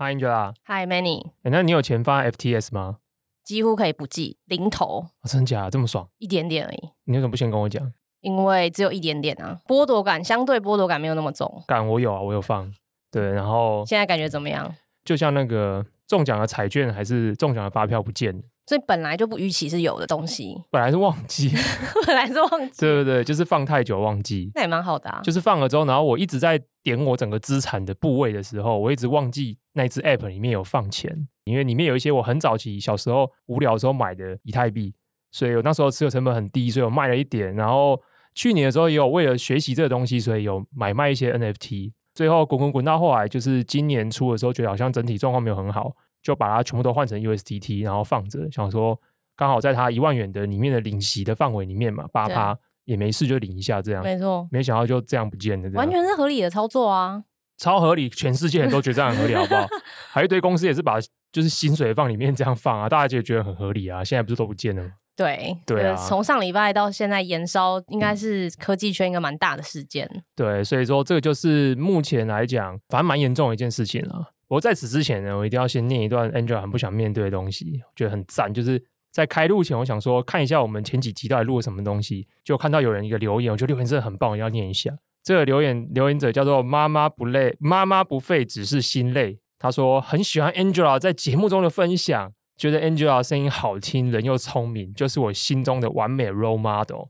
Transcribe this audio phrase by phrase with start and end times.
[0.00, 0.54] Hi Angela。
[0.64, 1.26] Hi Manny。
[1.42, 3.00] 欸，那你有钱发 FTS 吗？
[3.44, 5.04] 几乎可以不计，零头。
[5.20, 6.08] 哦，真假的这么爽？
[6.16, 6.88] 一点点而已。
[7.04, 7.92] 你为什么不先跟我讲？
[8.22, 11.62] 因为只有一点点啊，剥夺感相对剥夺感没有那么重。
[11.66, 12.72] 感我有啊，我有放。
[13.10, 14.74] 对，然后现在感觉怎么样？
[15.04, 18.42] 就像那个中奖的彩券还是中奖的发票不见了。
[18.70, 21.50] 所以本来就不预期是有的东西，本来是忘记，
[22.06, 25.20] 本来是忘记，对对对，就是放太久忘记，那也蛮好的啊。
[25.24, 34.94] 就是放了之后，然后我一直在点我整个资产的部位的时候，我一直忘记那支 app 里面有放钱，因为里面有一些我很早期小时候无聊的时候买的以太币，
[35.32, 37.52] 所以我那时候持有成本很低，所以我卖了一点。
[37.56, 38.00] 然后
[38.36, 41.90] 去年的时候也有为了学习这个东西，所以有买卖一些 NFT。
[42.14, 45.90] 最后滚滚滚到后来，就是今年初的时候，觉得好像整体状况没有很好，
[46.22, 49.00] 就把它全部都换成 USDT，然后放着，想说。
[49.36, 54.46] 刚好在它一万元的里面的领息的范围里面嘛，八趴也没事就领一下这样，没错。
[54.50, 57.24] 没想到就这样不见了，完全是合理的操作啊，
[57.56, 59.66] 超合理，全世界人都觉得这样很合理，好不好？
[60.12, 61.00] 还有一堆公司也是把
[61.32, 64.04] 就是薪水放里面这样放啊，大家就觉得很合理啊。
[64.04, 64.90] 现在不是都不见了吗？
[65.16, 70.06] 对对啊，从上礼拜到现在延烧，应该是科技圈一个蛮大的事件。
[70.36, 74.34] 对，所以说这个就是目前来讲，反正蛮严重的一件事情了。
[74.50, 78.84] 不过在此之前呢，我一定要先念一段 Angela 很不想面对的东西，觉得很赞，就是。
[79.12, 84.96] 在开录前，我想说看一下我们前几集到底录了什么东西，就看到有人一个留言，我觉得留言真的很棒，我要念一下。
[85.24, 89.40] 这个留言留言者叫做妈妈不累，妈妈不废，只是心累。
[89.58, 97.08] 他说很喜欢 Angela 在节目中的分享，觉得 Angela 声音好听，人又聪明，就是我心中的完美 role model。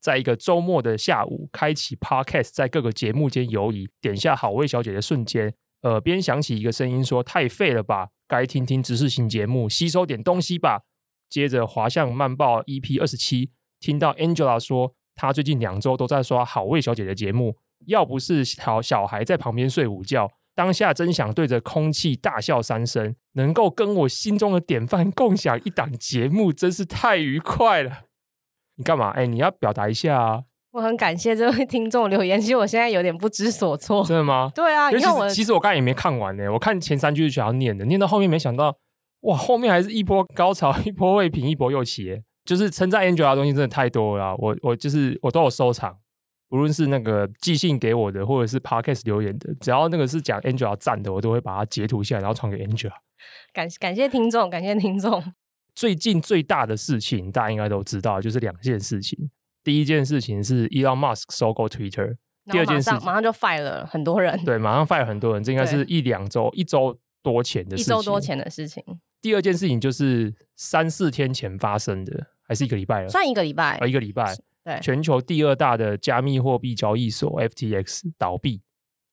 [0.00, 5.52] 在一个周末的下午，开启 Podcast，在各个节目间游移，点下好味小姐的瞬间，
[5.84, 10.82] 耳边响起一个声音说：“太废了吧，该听听知识型节目，吸收点东西吧。”
[11.30, 23.16] 接着滑向慢报 EP 二十七，听到 Angela 说，她最近两周都在刷好味小姐的节目，要不是小小孩在旁边睡午觉，当下真想对着空气大笑三声。
[23.36, 28.04] 能够跟我心中的典范共享一档节目，真是太愉快了。
[28.78, 29.10] 你干嘛？
[29.10, 30.44] 哎、你要表达一下啊！
[30.74, 34.04] 我很感谢这位 听众留言，其实我现在有点不知所措。
[34.04, 34.50] 真的吗？
[34.56, 38.76] 对啊，因为我其实我刚才也没看完呢，我看前三句是想要念的，念到后面没想到。
[39.20, 44.34] 哇，后面还是一波高潮， 一波未平，一波又起，就是称赞 Angela 的东西真的太多了。
[44.36, 45.96] 我我就是我都有收藏，
[46.50, 52.90] 无论是那个寄信给我的，或者是 Podcast 留言的，只要那个是讲 Angela 赞的，我都会把它截图下来，然后传给 Angela。
[53.52, 55.22] 感感谢听众，感谢听众。
[55.74, 59.30] 最近最大的事情，大家应该都知道，就是两件事情。
[59.64, 62.16] 第一件事情是 Elon Musk 收购 Twitter，
[62.52, 68.84] 第二件事马上就 fire 了很多人，对，马上 fire 很多人，这应该是一两周、一周多前的事情，一周多前的事情。
[69.22, 73.08] 第二件事情就是三四天前发生的，还是一个礼拜了？
[73.08, 74.36] 算一个礼拜，呃一个礼拜。
[74.62, 78.62] 对，全球第二大的加密货币交易所 FTX 倒闭。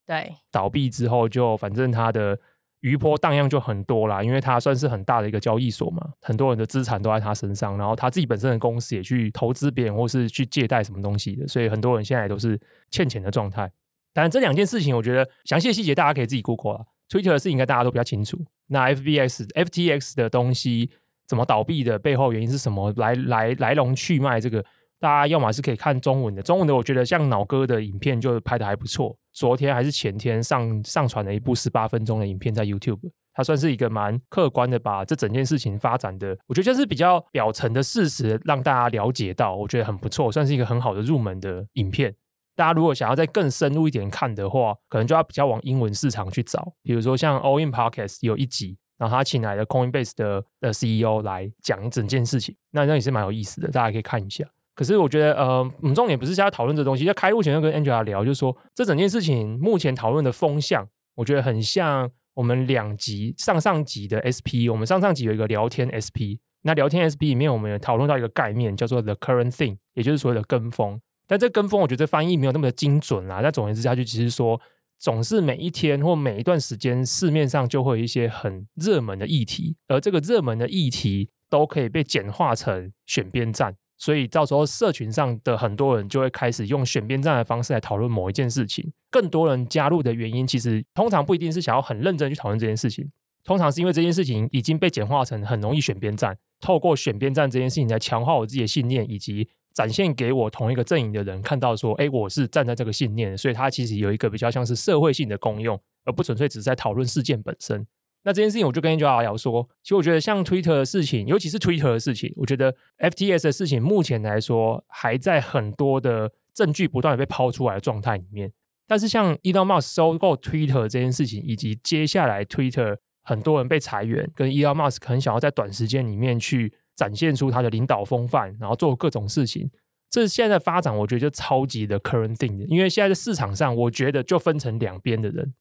[0.06, 2.38] 对，倒闭之后就反正它的
[2.82, 12.60] 余波荡漾就很多啦，因为它算是很大的一个交易所嘛，很多人的资产都在他身上，然后他自己本身的公司也去投资别人或是去借贷什么东西的，所以很多人现在都是
[12.90, 13.72] 欠钱的状态。
[14.14, 16.82] 当然，这两件事情我觉得详细的细节大家可以自己 Google 啊。
[17.08, 18.38] Twitter 的事情应该大家都比较清楚。
[18.68, 20.90] 那 FBX、FTX 的东西
[21.28, 22.00] 怎么倒闭的？
[22.00, 22.92] 背后原因是什么？
[22.98, 24.64] 来来来龙去脉，这个
[25.02, 29.18] 大家要么是可以看中文的，中文的我觉得像脑哥的影片就拍的还不错。
[29.34, 33.00] 昨天还是前天上上传了一部十八分钟的影片在 YouTube，
[33.34, 42.14] 它算是一个蛮客观的把这整件事情发展的，我觉得就是比较表层的事实让大家了解到，我觉得很不错，算是一个很好的入门的影片。
[42.56, 46.74] 大家如果想要再更深入一点看的话，可能就要比较往英文市场去找。
[46.84, 54.46] 比如说像 All In Podcast 有一集，然后他请来了 Coinbase 的的 CEO 来讲一整件事情，那那也是蛮有意思的，大家可以看一下。
[54.82, 71.00] 可是我觉得，呃，我们重点不是现在讨论这东西，在开录前就跟 Angela 聊，就是说这整件事情目前讨论的风向，我觉得很像我们两集上上集的 SP，我们上上集有一个聊天 SP，那聊天 SP 里面我们有讨论到一个概念叫做 The Current Thing，也就是所谓的跟风。
[71.28, 73.42] 但这跟风，我觉得翻译没有那么的精准啦。
[73.44, 74.60] 但总而言之，下去其实说，
[74.98, 83.76] 总是每一天或每一段时间，市面上就会有一些很热门的议题，而这个热门的议题都可以被简化成选边站。
[84.02, 88.92] 所以到时候社群上的很多人就会开始用选边站的方式来讨论某一件事情。
[89.12, 93.08] 更多人加入的原因，其实通常不一定是想要很认真去讨论这件事情，
[93.44, 96.36] 通常是因为这件事情已经被简化成很容易选边站。
[96.60, 107.86] 透过选边站这件事情来强化我自己的信念，以及展现给我同一个阵营的人看到说，哎，我是站在这个信念，所以它其实有一个比较像是社会性的功用，而不纯粹只是在讨论事件本身。
[108.24, 118.52] 那这件事情，我就跟 Angela 聊说，其实我觉得像 Twitter 的事情，尤其是 Twitter 的事情，我觉得 FTS 的事情，目前来说还在很多的证据不断的被抛出来的状态里面。
[118.88, 129.72] 但是像 Elon Musk 收购 Twitter 这件事情，以及接下来 Twitter 很多人被裁员，跟 Elon Musk 很想要在短时间里面去展现出他的领导风范，然后做各种事情。
[130.10, 135.54] 这现在的发展，我觉得就超级的 current thing，因为现在的市场上，我觉得就分成两边的人。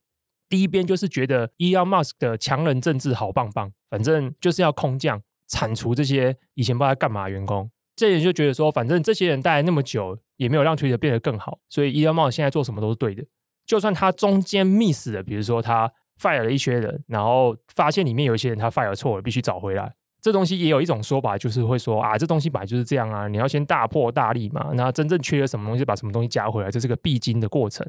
[0.51, 7.71] 第一边就是觉得 Elon Musk 的强人政治好棒棒，反正就是要空降，铲除这些以前不知道干嘛的员工。
[7.97, 13.25] 这人就觉得说，反正这些人待了那么久，也没有让 Twitter 变得更好，所以 Elon Musk 现在做什么都是对的。
[13.65, 19.95] 就算他中间 miss 了，比如说他 fire 了一些人，然后发现里面有一些人他 fire 错了，必须找回来。
[20.21, 24.71] 这东西也有一种说法，就是会说啊，这东西本来就是这样啊，你要先大破大立嘛。
[24.75, 27.87] 那真正缺了什么东西，把什么东西加回来，这是个必经的过程。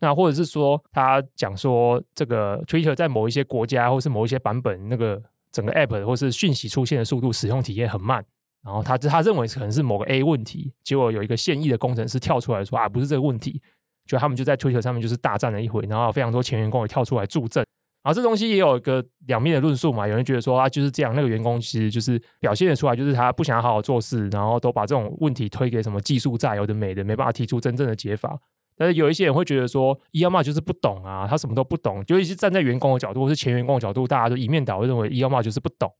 [0.00, 8.24] 那或者是说，他讲说这个 Twitter 在某一些国家或是某一些版本，那个整个 App 或是讯息出现的速度、使用体验很慢。
[8.64, 13.60] 然后他他认为可能是某个 A 问题，结果有一个现役的工程师跳出来说啊，不是这个问题。
[14.06, 17.64] 就他们就在 Twitter 上面就是大战了一回，然后非常多前员工也跳出来助阵。
[18.02, 28.38] 然后这东西也有一个两面的论述嘛，有人觉得说啊就是这样，那个员工其实就是表现得出来，就是他不想好好做事，然后都把这种问题推给什么技术债有的没的，没办法提出真正的解法。
[28.76, 35.92] 但是有一些人会觉得说，Elon Musk 就是不懂啊，他什么都不懂，尤其是站在员工的角度或是前员工的角度，大家都一面倒认为 Elon Musk 就是不懂。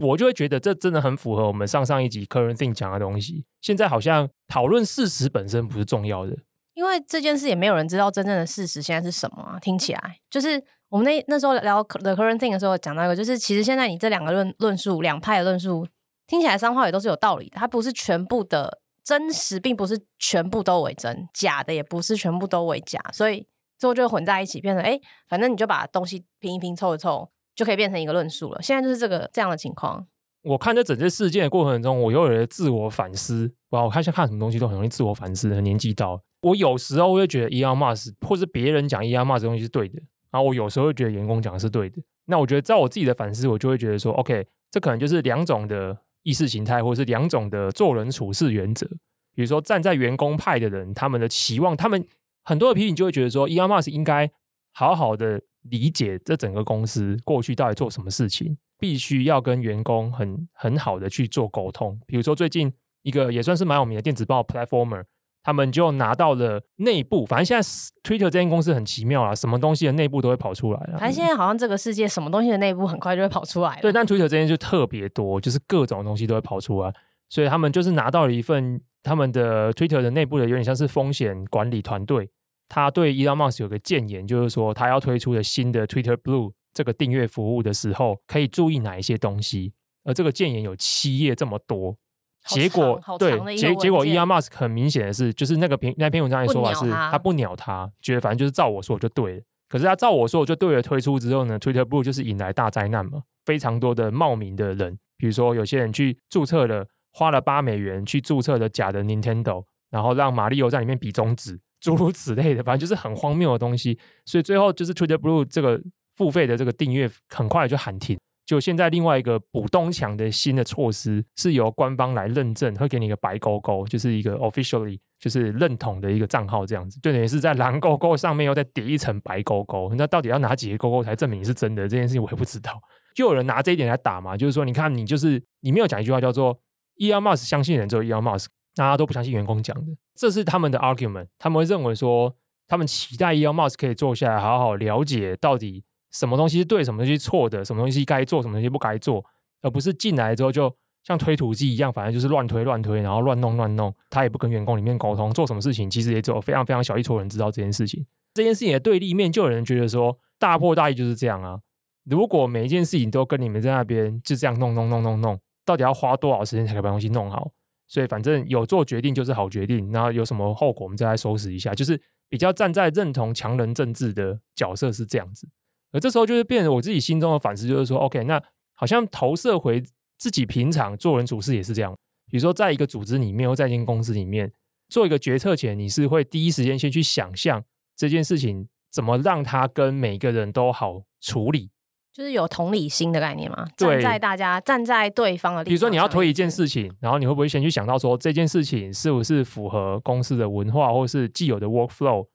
[0.00, 3.44] 我就会觉得这真的很符合我们上上一集 Current Thing 讲的东西。
[3.60, 6.36] 现在好像讨论事实本身不是重要的，
[6.74, 9.58] 因为这件事也没有人知道真正的事实现在是什么啊。
[9.60, 10.62] 听起来就是。
[10.88, 15.84] 我们那那时候聊 The Current Thing 的时候，讲到一个，就是其实现在你这两个论论述，两派的论述，
[16.28, 17.56] 听起来三话也都是有道理的。
[17.56, 23.46] 它不是全部的真实，并不是全部都为真，假的也不是全部都为假，所以
[23.78, 28.60] 最后就混在一起，变成哎，反正你就把东西拼一拼，凑一凑，就可以变成一个论述了。
[28.60, 30.04] 现在就是这个这样的情况。
[30.42, 33.54] 我看这整件事件的过程中，我又有了自我反思。
[33.70, 35.48] 哇，我看现在看什么东西都很容易自我反思。
[35.60, 40.02] 年纪到，我有时候会觉得 Elon Musk 或是别人讲 Elon Musk 这东西是对的。
[40.32, 48.84] 然后我有时候会觉得员工讲的是对的，那我觉得在我自己的反思，我就会觉得说，OK，这可能就是两种的意识形态，或者是两种的做人处事原则。
[49.32, 52.04] 比如说站在员工派的人，他们的期望，他们
[52.42, 54.28] 很多的批评就会觉得说，Elon Musk 应该
[54.72, 62.00] 好好的理解这整个公司过去到底做什么事情，必须要跟员工很很好的去做沟通。
[62.08, 62.72] 比如说最近
[63.02, 65.04] 一个也算是蛮有名的电子报 Platformer。
[65.46, 67.68] 他们就拿到了内部，反正现在
[68.02, 70.98] Twitter 这间公司很奇妙啊，什么东西的内部都会跑出来啊。
[70.98, 73.80] 反正现在好像这个世界什么东西的内部很快就会跑出来了。
[73.80, 76.92] 对，但 Twitter 这边就特别多，就是各种东西都会跑出来，
[77.28, 82.28] 所以他们就是拿到了一份他们的 Twitter 的内部的有点像是风险管理团队，
[82.68, 91.98] 他对 Elon Musk 有个建言，就是说他要推出的新的 Twitter Blue 这个订阅服务的时候，可以注意哪一些东西，而这个建言有七页这么多。
[92.46, 99.42] 结果对结结果，Elon Musk 很明显的是，就是那个篇那篇文章的说法是，他不鸟他，觉得反正就是照我说就对了。
[99.68, 113.98] 可是他照我说就对了，推出之后呢，Twitter Blue 就是引来大灾难嘛，非常多的冒名的人，比如说有些人去注册了，花了八美元去注册了假的 Nintendo，然后让马里奥在里面比中指， 诸如此类的，反正就是很荒谬的东西。
[114.24, 115.80] 所以最后就是 Twitter Blue 这个
[116.14, 118.16] 付费的这个订阅很快就喊停。
[118.46, 129.92] 就现在另外一个补东墙的新的措施，是由官方来认证，会给你一个白勾勾，就是一个 officially 就是认同的一个账号这样子，就等于是在蓝勾勾上面又再叠一层白勾勾。
[129.96, 131.88] 那到底要拿几个勾勾才证明你是真的？
[131.88, 132.80] 这件事情我也不知道。
[133.16, 136.56] 就有人拿这一点来打嘛，就是说，你看你就是你没有讲一句话叫做
[136.98, 141.26] Elon Musk 相信人，只有 Elon Musk，大家都不相信员工讲的，这是他们的 argument。
[141.36, 142.36] 他们会认为说，
[142.68, 145.82] 他们期待 Elon Musk 可以坐下来好好了解到底。
[146.18, 149.22] 什么东西是对，什么东西是错的，什么东西该做，什么东西不该做，
[149.60, 153.94] 而不是进来之后就像推土机一样，反正就是乱推乱推，然后乱弄乱弄。
[154.08, 158.06] 他也不跟员工里面沟通，做什么事情其实也只有非常非常小一撮人知道这件事情。
[158.32, 161.60] 这件事情的对立面，就有人觉得说，大破大立就是这样啊。
[162.04, 167.50] 如果每一件事情都跟你们在那边就这样弄弄弄弄弄，到底要花多少时间才可以把东西弄好？
[167.88, 171.74] 所以反正有做决定就是好决定，然后有什么后果我们再来收拾一下。
[171.74, 175.48] 就是比较站在认同强人政治的角色是这样子。
[175.96, 178.40] 而这时候就是变成我自己心中的反思，就是说，OK，那
[178.74, 179.82] 好像投射回
[180.18, 181.96] 自己平常做人处事也是这样。
[182.30, 184.52] 比如说，在一个组织里面或在一间公司里面
[184.90, 187.64] 做一个决策前，你是会第一时间先去想象
[187.96, 191.70] 这件事情怎么让它跟每个人都好处理，
[192.12, 193.66] 就是有同理心的概念嘛。
[193.74, 202.26] 站在大家站在对方的比如说你要推一件事情，然后你会不会先去想到说这件事情是不是符合公司的文化或是既有的 workflow？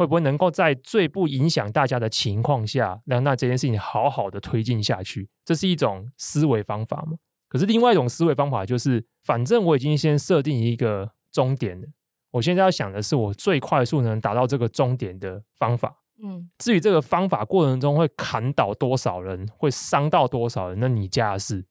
[0.00, 5.28] 会不会能够在最不影响大家的情况下，让那这件事情好好的推进下去？
[5.44, 7.18] 这是一种思维方法嘛？
[7.50, 11.86] 可是另外一种思维方法就是，反正我已经先设定一个终点了，
[12.30, 15.94] 我现在要想的是我最快速能达到这个终点的方法。
[16.24, 21.62] 嗯，至于这个方法过程中会砍倒多少人，会伤到多少人，那你家的事。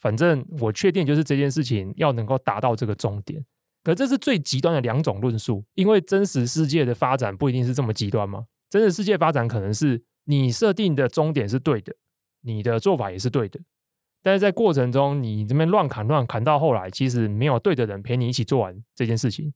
[0.00, 3.46] 反正我确定就是这件事情要能够达到这个终点。
[3.86, 8.46] 可这是最极端的两种论述，因为真实世界的发展不一定是这么极端嘛。
[8.68, 11.94] 真实世界发展可能是你设定的终点是对的，
[12.40, 13.60] 你的做法也是对的，
[14.24, 19.54] 但是在过程中你这边乱砍乱砍到后来，其实没有对的人陪你一起做完这件事情，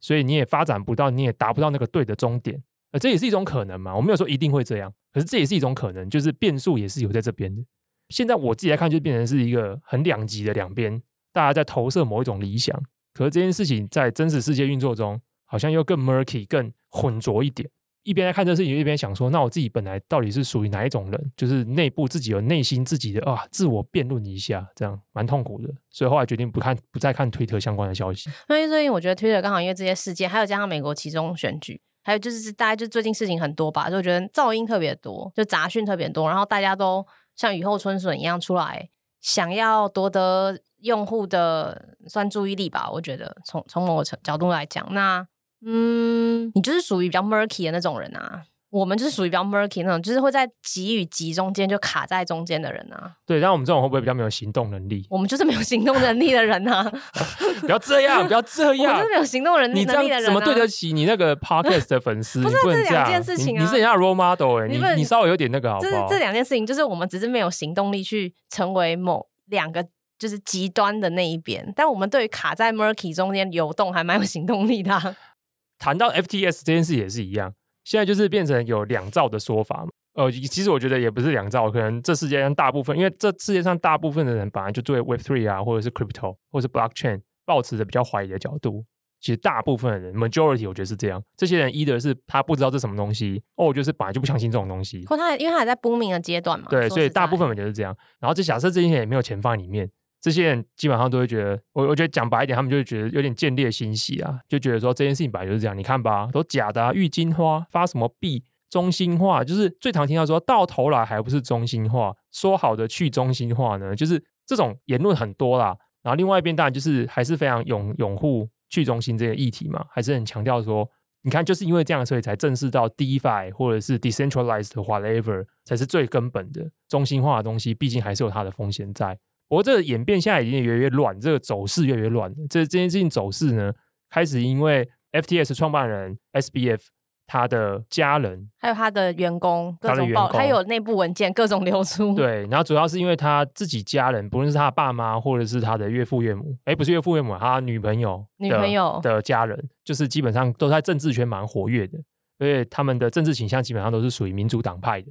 [0.00, 2.62] 所以你也发展不到，你也达不到那个对的终点。
[2.92, 3.94] 呃，这也是一种可能嘛。
[3.94, 7.62] 我没有说一定会这样，可是这也是一种可能，就是变数也是有在这边的。
[8.08, 12.82] 现在我自己来看，就变成是一个很两极的两边，大家在投射某一种理想。
[13.16, 17.66] 可是这件事情在真实世界运作中，好像又更 murky、更混浊一点。
[18.02, 21.32] 一边在看这事情，一边想说：那我自己本来到底是属于哪一种人？
[21.34, 25.68] 就是内部自己有内心自己的啊，自我辩论一下，这样蛮痛苦的。
[25.90, 28.28] 所以后来决定不看，不再看推特相关的消息。
[28.50, 37.04] 因为最近我觉得推特刚好因为这些事件，还有加上美国其中选举，还有就是大家就最近事情很多吧，就觉得噪音特别多，就杂讯特别多，然后大家都
[37.34, 38.90] 像雨后春笋一样出来，
[39.22, 40.60] 想要夺得。
[40.80, 45.26] 用户的算注意力吧，我觉得从从某个角度来讲，那
[45.64, 48.42] 嗯，你就是属于比较 murky 的那种人啊。
[48.68, 53.14] 我们就是属于比较 murky 那种，就是会在急与急中间就卡在中间的人啊。
[53.24, 55.06] 对，然后我们这种会不会比较没有行动能力？
[55.08, 56.82] 我们就是没有行动能力的人啊！
[57.62, 60.20] 不要这样，不要这样，我们是没有行动能力的人，啊。
[60.20, 62.42] 怎么对得起你那个 podcast 的粉丝？
[62.42, 63.60] 不是，不能这两件事情啊！
[63.60, 66.08] 你，你是人家 role model 哎，欸，你你，你稍微有点那个好不好？
[66.08, 69.86] 这这两件事情，就是我们只是没有行动力去成为某两个。
[70.18, 75.16] 就是极端的那一边，但我们对于卡在 murky 中间游动还蛮有行动力的啊。
[75.78, 77.52] 谈到 FTS 这件事也是一样，
[77.84, 79.88] 现在就是变成有两造的说法嘛。
[80.14, 88.86] 呃，其实我觉得也不是两造，可能这世界上大部分，因为这世界上大部分的人本来就对 Web3 啊，或者是 Crypto，或者是 Blockchain 抱持着比较怀疑的角度。
[89.20, 91.22] 其实大部分的人，Majority 我觉得是这样。
[91.36, 95.04] 这些人一的是他不知道这什么东西，哦，就是本来就不相信这种东西。
[95.04, 96.66] 或他因为他还在 booming 的阶段嘛。
[96.70, 97.94] 对，所以大部分人就是这样。
[98.20, 99.90] 然后就假设这些人也没有钱放在里面。
[100.26, 115.76] 这些人基本上都会觉得，我我觉得讲白一点，他们就会觉得有点见猎心喜啊，就觉得说这件事情本来就是这样，你看吧，都假的啊，郁金花发什么币，中心化，就是最常听到说到头来还不是中心化，说好的去中心化呢，就是这种言论很多啦。
[116.02, 120.90] 然后另外一边当然就是还是非常拥拥护去中心这个议题嘛，还是很强调说，
[121.22, 129.16] 你看就是因为这样，所以才正视到 DeFi 或者是 Decentralized whatever 才是最根本的中心化的东西，毕竟还是有它的风险在。
[129.48, 132.32] 不过这个演变现在已经越来越乱，这个走势越来越乱。
[132.50, 133.72] 这这件事情走势呢，
[134.10, 136.80] 开始因为 FTS 创办人 SBF
[137.28, 142.14] 他的家人，还有他的员工，各种他的员工，还有内部文件各种流出。
[142.14, 151.98] 对，然后主要是因为他自己家人，不论是他爸妈或者是他的岳父岳母，哎，不是岳父岳母，他女朋友女朋友的家人，就是基本上都在政治圈蛮活跃的，
[152.38, 155.08] 所以他们的政治倾向基本上都是属于民主党派的。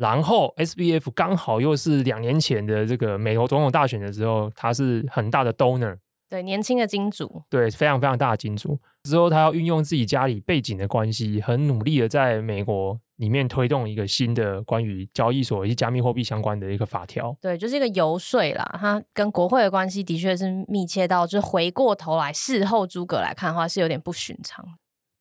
[0.00, 5.94] 然后 SBF 刚好又是两年前的这个美国总统大选的时候，他是很大的 donor，
[6.30, 8.80] 对，年轻的金主，对，非常非常大的金主。
[9.02, 17.36] 之后他要运用自己家里背景的关系，很努力的在美国里面推动一个新的关于交易所以及加密货币相关的一个法条。
[17.38, 18.78] 对，就是一个游说啦。
[18.80, 24.64] 他跟国会的关系的确是密切到，就是回过头来事后诸葛来看的话，是有点不寻常。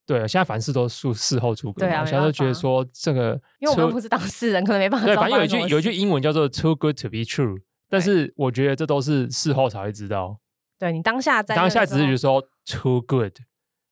[0.09, 1.81] 对，现在凡事都是事后诸葛。
[1.85, 5.05] 对啊，现在都觉得说这个，因为我们不是当事人，可能没办法。
[5.05, 10.39] 对，反正有一句有一句英文叫做 “too good to be true”，但是我觉得这都是事后才会知道。
[10.79, 13.33] 对，你当下在当下只是觉得说 “too good”，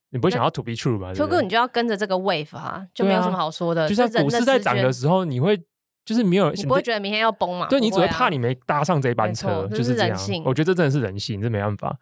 [0.10, 3.88] 你不会想要 “to be true” 吧？“too good”，你就要跟着这个 wave 啊，就没有什么好说的。
[3.88, 5.56] 就像股市在涨的时候，你会
[6.04, 7.68] 就是没有，你不会觉得明天要崩嘛？
[7.68, 10.20] 对，你只会怕你没搭上这班车，就是这样。
[10.46, 11.96] 我觉得这真的是人性，这没办法。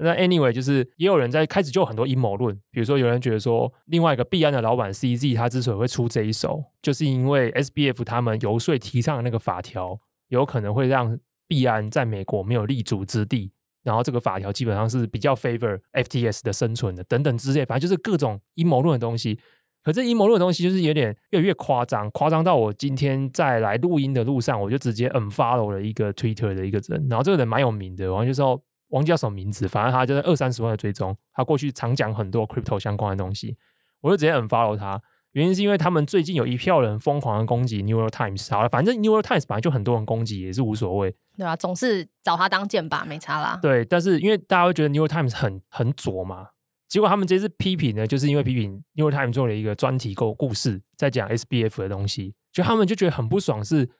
[0.00, 13.50] 那 anyway，就是也有人在开始就有很多阴谋论，比如说有人觉得说，另外一个币安的老板 CZ 他之所以会出这一手，就是因为 SBF 他们游说提倡的那个法条，有可能会让币安在美国没有立足之地，
[13.82, 19.40] 然后这个法条基本上是比较 favor FTS 的生存的等等之类，反正就是各种阴谋论的东西。
[19.82, 28.62] 可这阴谋论的东西就是有点越来越夸张，夸张到我今天在来录音的路上，我就直接 unfollow 了一个 Twitter 的一个人，然后这个人蛮有名的，然后就说。
[28.88, 33.56] 忘记叫什么名字，反正他就是二三十万的追踪，他过去常讲很多 crypto 相关的东西，
[34.00, 35.00] 我就直接 unfollow 他。
[35.32, 43.58] 原因是因为他们最近有一票人疯狂的攻击 New York Times，好了，反正 New York Times 本来就很多人攻击，也是无所谓，对啊，总是找他当箭靶，没差啦。
[43.60, 46.48] 对，但是因为大家会觉得 New York Times 很很左嘛，
[46.88, 53.90] 结果他们这次批评呢，就是因为批评 New York Times 做了一个专题故故事，在讲 SBF 的东西，就他们就觉得很不爽是。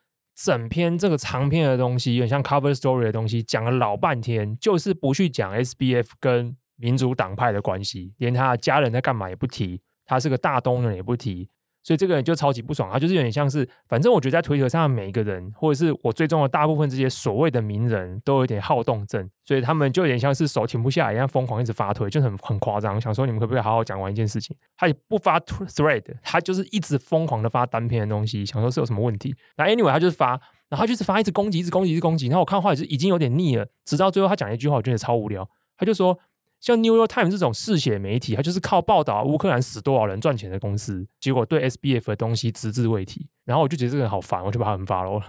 [0.41, 11.49] 整篇这个长篇的东西，有点像 cover story 的东西，讲了老半天，就是不去讲 SBF 跟民主党派的关系，连他的家人在干嘛也不提，他是个大东人也不提，
[11.89, 23.01] 所以这个人就超级不爽，他就是有点像是，反正我觉得在推特上的每一个人，或者是我追踪的大部分这些所谓的名人都有点好动症，所以他们就有点像是手停不下来一样，疯狂一直发推，就很很夸张。
[23.01, 24.55] 想说你们可不可以好好讲完一件事情？
[24.77, 29.35] 他也不发 thread，他就是一直疯狂的发单篇的东西，想说是有什么问题。
[29.57, 32.27] 那 anyway，他就是发，然后他就是发一直攻击，一直攻击，一直攻击。
[32.27, 35.49] 然后我看话也是已经有点腻了，直到最后他讲一句话，我觉得超无聊。
[35.75, 36.19] 他就说。
[36.59, 45.25] 像 New York Times 这种嗜血媒体，它就是靠报道乌克兰死多少人赚钱的公司，结果对 SBF 的东西只字未提，然后我就觉得这个人好烦，我就把他们发落了。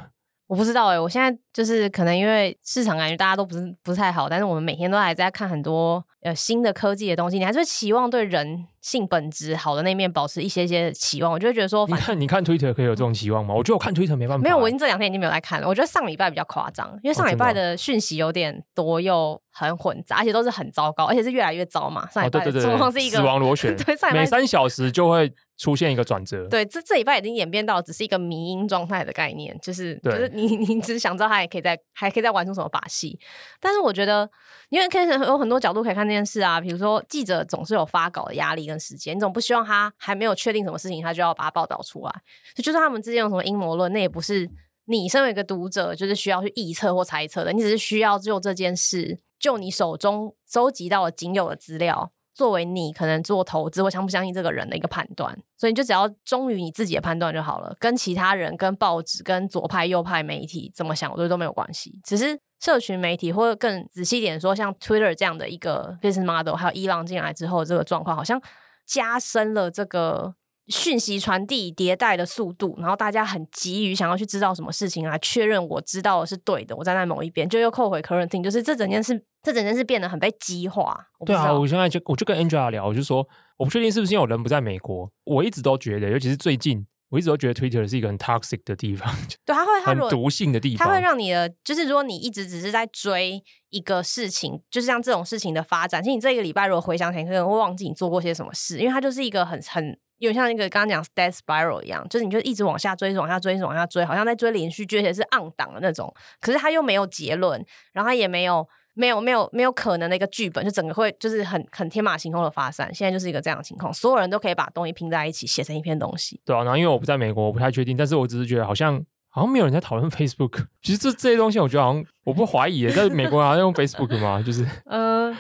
[0.49, 11.32] 我不知道哎、我现在就是可能因为市场感觉大家都不是不太好，但是我们每天都还在看很多呃新的科技的东西，你还是会期望对人性本质好的那面保持一些些期望。
[11.32, 13.54] 我就会觉得说，你看你看 Twitter 可以有这种期望吗？
[13.54, 14.42] 我觉得我看 Twitter 没办法、欸。
[14.42, 15.68] 没有，我已经这两天已经没有在看了。
[15.68, 22.08] 我觉得上礼拜比较夸张，因为上礼拜的讯息有点多又很混杂，而且都是很糟糕，而且是越来越糟嘛。
[22.10, 25.32] 上礼拜的状况是一个死亡螺旋， 对，每三小时就会。
[25.60, 33.20] 出现一个转折，对，这这礼拜已经演变到只是一个迷因状态的概念，就是就是你你只是想知道他还可以再还可以再玩出什么把戏，
[33.60, 34.30] 但是我觉得，
[34.70, 42.12] 因为可以有很多角度可以看这件事啊，比如说记者总是有发稿的压力跟时间，你总不希望他还没有确定什么事情，他就要把它报道出来，
[42.54, 44.48] 就就算他们之间有什么阴谋论，那也不是
[44.86, 52.12] 你身为一个读者就是需要去臆测或猜测的，你只是需要就这件事，就你手中收集到的仅有的资料。
[52.32, 57.76] 作为你可能做投资或相不相信这个人的一个判断，所以你就只要忠于你自己的判断就好了。
[57.78, 62.00] 跟其他人、跟报纸、跟左派、右派媒体怎么想，我觉得都没有关系。
[62.02, 68.40] 只是社群媒体或者更仔细一点说，像 Twitter 这样的一个 business model，还有伊朗进来之后，这个状况好像
[68.87, 70.35] 加深了这个。
[70.69, 80.97] 讯息传递迭代的速度，然后大家很急于想要去知道什么事情来确认我知道的是对的，我站在某一边，就又扣回 current thing，就是这整件事，这整件事变得很被激化。
[81.26, 83.26] 对啊，我现在就我就跟 Angela 聊，我就说
[83.57, 89.14] 我不确定是不是因为我人不在美国，我一直都觉得，尤其是最近，我一直都觉得 Twitter 是一个很 toxic 的地方，
[89.45, 99.99] 对，它会很毒性的地方，它会让你的就是如果你一直只是在追一个事情，就是像这种事情的发展，其实你这个礼拜如果回想起来，可能会忘记你做过些什么事，因为它就是一个很很。
[100.20, 106.14] 有像那个刚刚讲 death spiral 一样，就是你就一直往下追，往下追，往下追，好像在追连续剧，而且是 on 档的那种。
[106.42, 108.68] 可是它又没有结论，然后它也没有
[109.00, 112.94] 没有没有没有可能的一个剧本，就整个会就是很很天马行空的发散。
[112.94, 116.38] 现在就是一个这样的情况，所有人都可以把东西拼在一起，写成一篇东西。
[116.44, 120.66] 对啊，然后因为我不在美国，我不太确定，但是我只是觉得好像好像没有人在讨论 Facebook。
[120.82, 124.42] 其实这这些东西，我觉得好像我不怀疑，在美国好像用 Facebook 吗？
[124.44, 125.34] 就是 呃，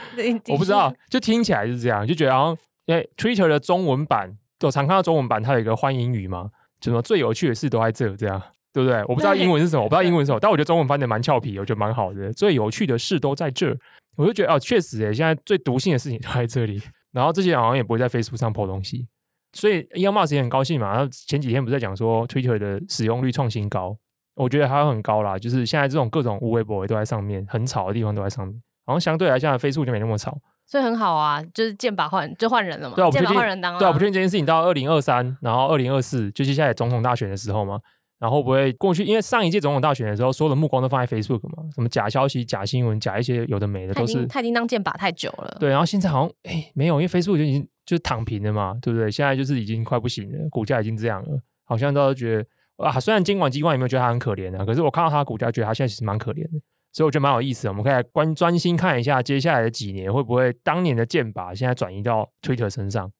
[0.48, 4.36] 我不知道，就听起来是这样，就觉得好像因为 Twitter 的中文版。
[4.62, 8.42] 我常看到中文版，它有一个欢迎语嘛，就什么最有趣的事都在这，这样
[8.72, 9.00] 对不对？
[9.08, 12.32] 我不知道英文是什么，我不知道英文是什么，但我觉得中文翻的蛮俏皮，我觉得蛮好的。
[12.32, 13.76] 最有趣的事都在这，
[14.16, 16.80] 我就觉得哦，确实诶，现在最毒性的事情都在这里。
[17.12, 19.08] 然后这些人好像也不会在 Facebook 上 po 东西，
[19.52, 20.92] 所以 Elon Musk 也很高兴嘛。
[20.92, 23.96] 然后前几天不是在讲说 Twitter 的使用率创新高，
[24.36, 25.36] 我觉得还很高啦。
[25.36, 30.38] 就是现在这种各种无微博都在上面，很吵的地方都在上面，好像相对来讲 Facebook 就没那么吵。
[30.66, 32.94] 所以很好啊，就是剑拔换就换人了嘛。
[32.94, 33.78] 对啊，剑拔换人当了。
[33.80, 37.80] 对啊，我不确定这件事情到二零二三，然后二零二四，就接下来总统大选的时候嘛，
[38.20, 39.02] 然后不会过去？
[39.02, 45.56] 因为上一届总统大选的时候，所有的目光都放在 Facebook 嘛，什么假消息、假新闻、假一些有的没的，都是他已经当剑拔太久了。
[45.58, 49.10] 对，然后现在好像哎没有，因为 Facebook 就已经就是躺平了嘛，对不对？
[49.10, 52.36] 现在就是已经快不行了，股价已经这样了，好像都觉
[52.76, 56.60] 得啊，虽然监管机关有没有觉得他很可怜啊，可是我看到他的股价，觉得他现在其实蛮可怜的。
[56.92, 63.10] 所以我觉得蛮有意思的，我们可以来关专心看一下接下来的几年会不会当年的剑拔现在转移到 Twitter 身上。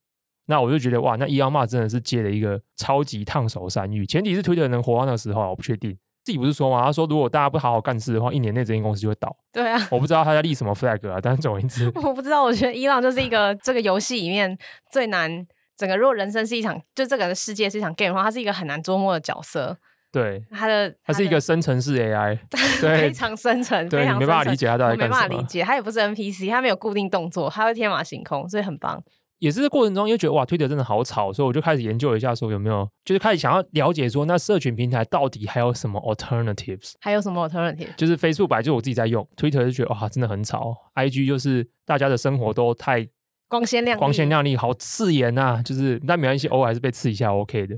[0.51, 4.05] 那我就觉得哇，那 Elon Musk 真的是接了一个超级烫手山芋。
[4.05, 5.97] 前提是 Twitter 能活到那个时候，我不确定。
[6.23, 6.85] 自己不是说吗？
[6.85, 9.35] 他说如果大家不好好干事的话，一年内这间公司就会倒。
[9.53, 12.43] 对啊，我不知道他在立什么 flag 啊，但是总而言之， 我不知道。
[12.43, 14.59] 我觉得 Elon 就是一个这个游戏里面
[14.93, 15.31] 最难
[15.79, 15.97] 整个。
[15.97, 19.79] 如果人生是一场，就这个世界是一场 game 的话，他是一个很难捉摸的角色。
[20.13, 22.37] 对，他的他是一个生成式 AI，
[22.83, 29.03] 对，非常生成，对，你没办法理解他到底干什么，没办法理解，他也不是 NPC，他没有固定动作，他会天马行空，所以很棒。
[29.41, 36.93] 也是这过程中，因为觉得哇，Twitter 真的好吵，所以我就开始研究一下，说有没有，就是开始想要了解说，那社群平台到底还有什么 alternatives？
[37.01, 37.89] 还有什么 alternative？
[37.97, 43.09] 就是 Facebook 本来就我自己在用，Twitter 就觉得哇，真的很吵，IG 就是大家的生活都太
[43.49, 47.77] 光鲜亮丽，光鲜亮丽，好刺眼呐，就是但没关系，偶尔还是被刺一下 OK 的。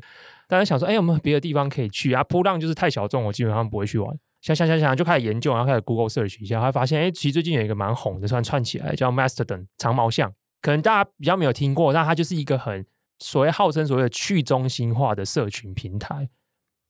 [0.49, 2.23] 大家想说，哎、欸，有没有别的地方可以去啊？
[2.25, 4.15] 噗浪就是太小众，我基本上不会去玩。
[4.43, 10.31] 想想想想，就开始研究，然后开始 Google search 一下，还发现，哎、欸，其实最近有一个蛮红的，算串起来叫 Mastodon 长毛象，
[10.63, 12.87] 可能大家比较没有听过，那它就是一个很
[13.19, 16.31] 所谓号称所谓的去中心化的社群平台。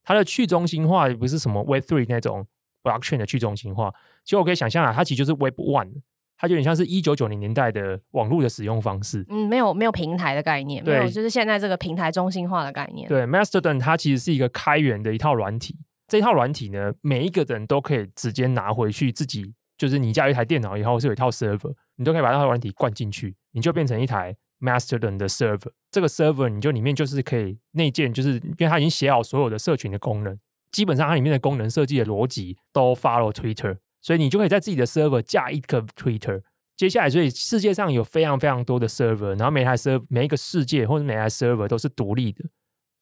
[0.05, 2.45] 它的去中心化也不是什么 Web Three 那种
[2.83, 6.01] Blockchain 的去中心化，其实我可以想象啊，它其实就是 Web One，
[6.37, 9.25] 它就有点像是一九九零年代的网络的使用方式。
[9.29, 13.07] 嗯，没有没有平台的概念，没有就是现在这个平台中心化的概念。
[13.07, 15.77] 对，Mastodon 它其实是一个开源的一套软体。
[16.09, 19.53] 这套软体呢，每一个人都可以直接拿回去自己，
[19.83, 25.73] 就是你家有一台电脑以后是有一套 server，你都可以把那套软体灌进去，你就变成一台 Mastodon 的 server。
[25.91, 30.39] 这个 server 你就里面就是可以内建，就是因为它已经写好所有的社群的功能，
[30.71, 36.41] 基本上它里面的功能设计的逻辑都 follow Twitter，所以你就可以在自己的 server 架一个 Twitter。
[36.77, 42.45] 接下来，所以世界上有非常非常多的 server，然后每台 server 每一个世界或者每台 server 都是独立的。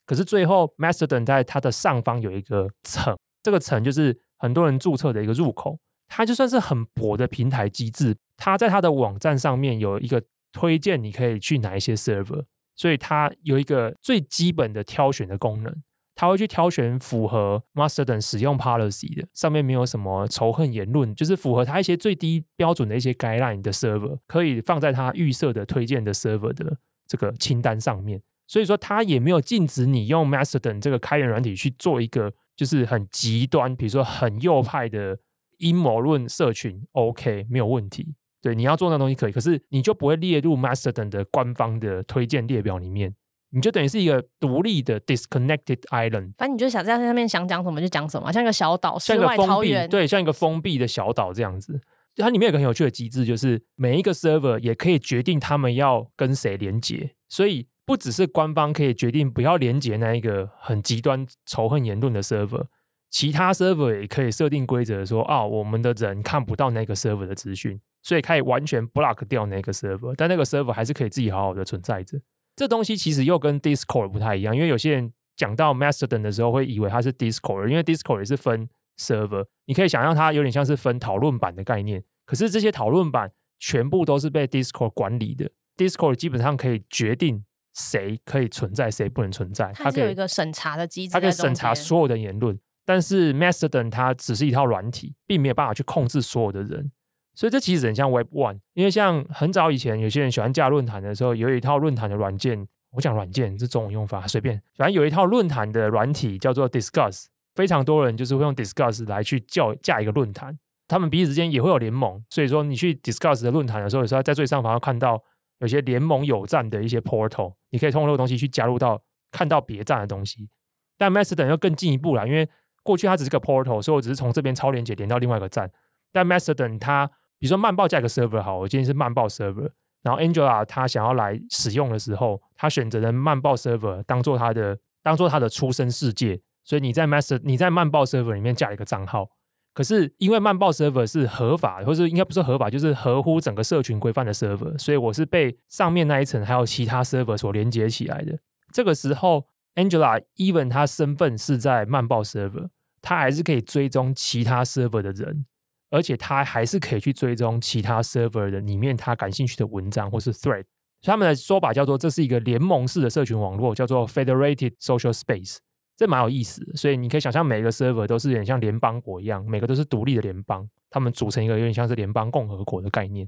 [0.08, 5.78] 可是最后，Mastodon 在它的上方有一个层，这个层就是很多人注册的一个入口。
[6.14, 10.22] 它就算是很薄的平台机制，它在它的网站上面有一个
[10.52, 12.44] 推荐，你可以去哪一些 server。
[12.76, 15.74] 所以它有一个最基本的挑选的功能，
[16.14, 28.22] 它会去挑选符合 Mastodon 使用 policy 的，上面没有什么仇恨言论，就是符合它一些最低标准的一些 guideline 的 server，可以放在它预设的推荐的 server 的这个清单上面。
[28.48, 35.18] 所以说，它也没有禁止你用 Mastodon 这个开源软体去做一个就是很极端，比如说很右派的
[35.62, 38.16] 阴谋论社群，OK，没有问题。
[38.42, 43.16] 对，你要做那东西可以，可是你就不会列入 Mastodon 的官方的推荐列表里面，
[43.52, 46.34] 你就等于是一个独立的 disconnected island。
[46.38, 49.90] 反正你就想在上面想讲什么就讲什么，像一个小岛，像一个封闭，世外桃源。
[49.90, 51.80] 对，像一个封闭的小岛这样子。
[52.18, 57.68] 它里面有个很有趣的机制，就是每一个 server 也可以决定他们要跟谁连接，所以。
[57.84, 62.68] 不只是官方可以决定不要连接那一个很极端仇恨言论的 server，
[63.12, 72.18] 其他 server 也可以设定规则说啊，我们的人看不到那个 server 的资讯，所以可以完全 block 掉那个 server，但那个 server 还是可以自己好好的存在着。
[72.56, 82.04] 这东西其实又跟 Discord 不太一样，因为有些人讲到 Mastodon 的时候会以为它是 Discord，因为 Discord 也是分 server，你可以想象它有点像是分讨论版的概念。
[82.26, 87.44] 可是这些讨论版全部都是被 Discord 管理的，Discord 基本上可以决定。
[87.74, 89.72] 谁可以存在，谁不能存在？
[89.74, 92.60] 它是有一个审查的机制，它可以审查所有的言论。
[92.92, 96.92] 但是 Mastodon 它只是一套软体，并没有办法去控制所有的人。
[97.34, 102.68] 所以这其实很像 Web One，因为像很早以前，有些人喜欢架论坛的时候，有一套论坛的软件。
[102.92, 104.62] 我讲软件是中文用法，随便。
[104.76, 110.60] 反正有一套论坛的软体叫做 Discuss，非常多人就是会用 Discuss 来去叫架一个论坛。
[110.90, 115.24] 他们彼此之间也会有联盟，所以说你去 Discuss 的论坛的时候，有时候在最上方要看到。
[115.60, 119.00] 有些联盟有站的一些 portal，你可以通过这个东西去加入到
[119.32, 120.50] 看到别站的东西。
[120.98, 122.50] 但 Mastodon 要更进一步了，因为
[122.84, 125.70] 过去它只是个 portal，所以我只是从这边超连接连到另外一个站。
[126.12, 127.08] 但 Mastodon 它，
[127.40, 129.70] 比如说慢报加一个 server 好，我今天是慢报 server，
[130.04, 139.30] 然后 Angela 她想要来使用的时候，她选择了慢报 server 当做她的当做她的出生世界，所以你在 Master 你在慢报 server 里面加一个账号。
[139.74, 148.38] 可是因为慢报 server 是合法，或者应该不是合法，就是合乎整个社群规范的 server，所以我是被上面那一层还有其他 server 所连接起来的。
[148.74, 152.70] 这个时候，Angela even 他身份是在曼报 server，
[153.02, 155.46] 他还是可以追踪其他 server 的人，
[155.90, 160.66] 而且他还是可以去追踪其他 server 的里面他感兴趣的文章或是 thread。
[161.02, 165.58] 他们的说法叫做这是一个联盟式的社群网络，叫做 Federated Social Space。
[165.98, 173.28] 这蛮有意思的，所以你可以想象，每一个 server 都是有点像联邦国一样，每个都是独立的联邦，他们组成一个有点像是联邦共和国的概念。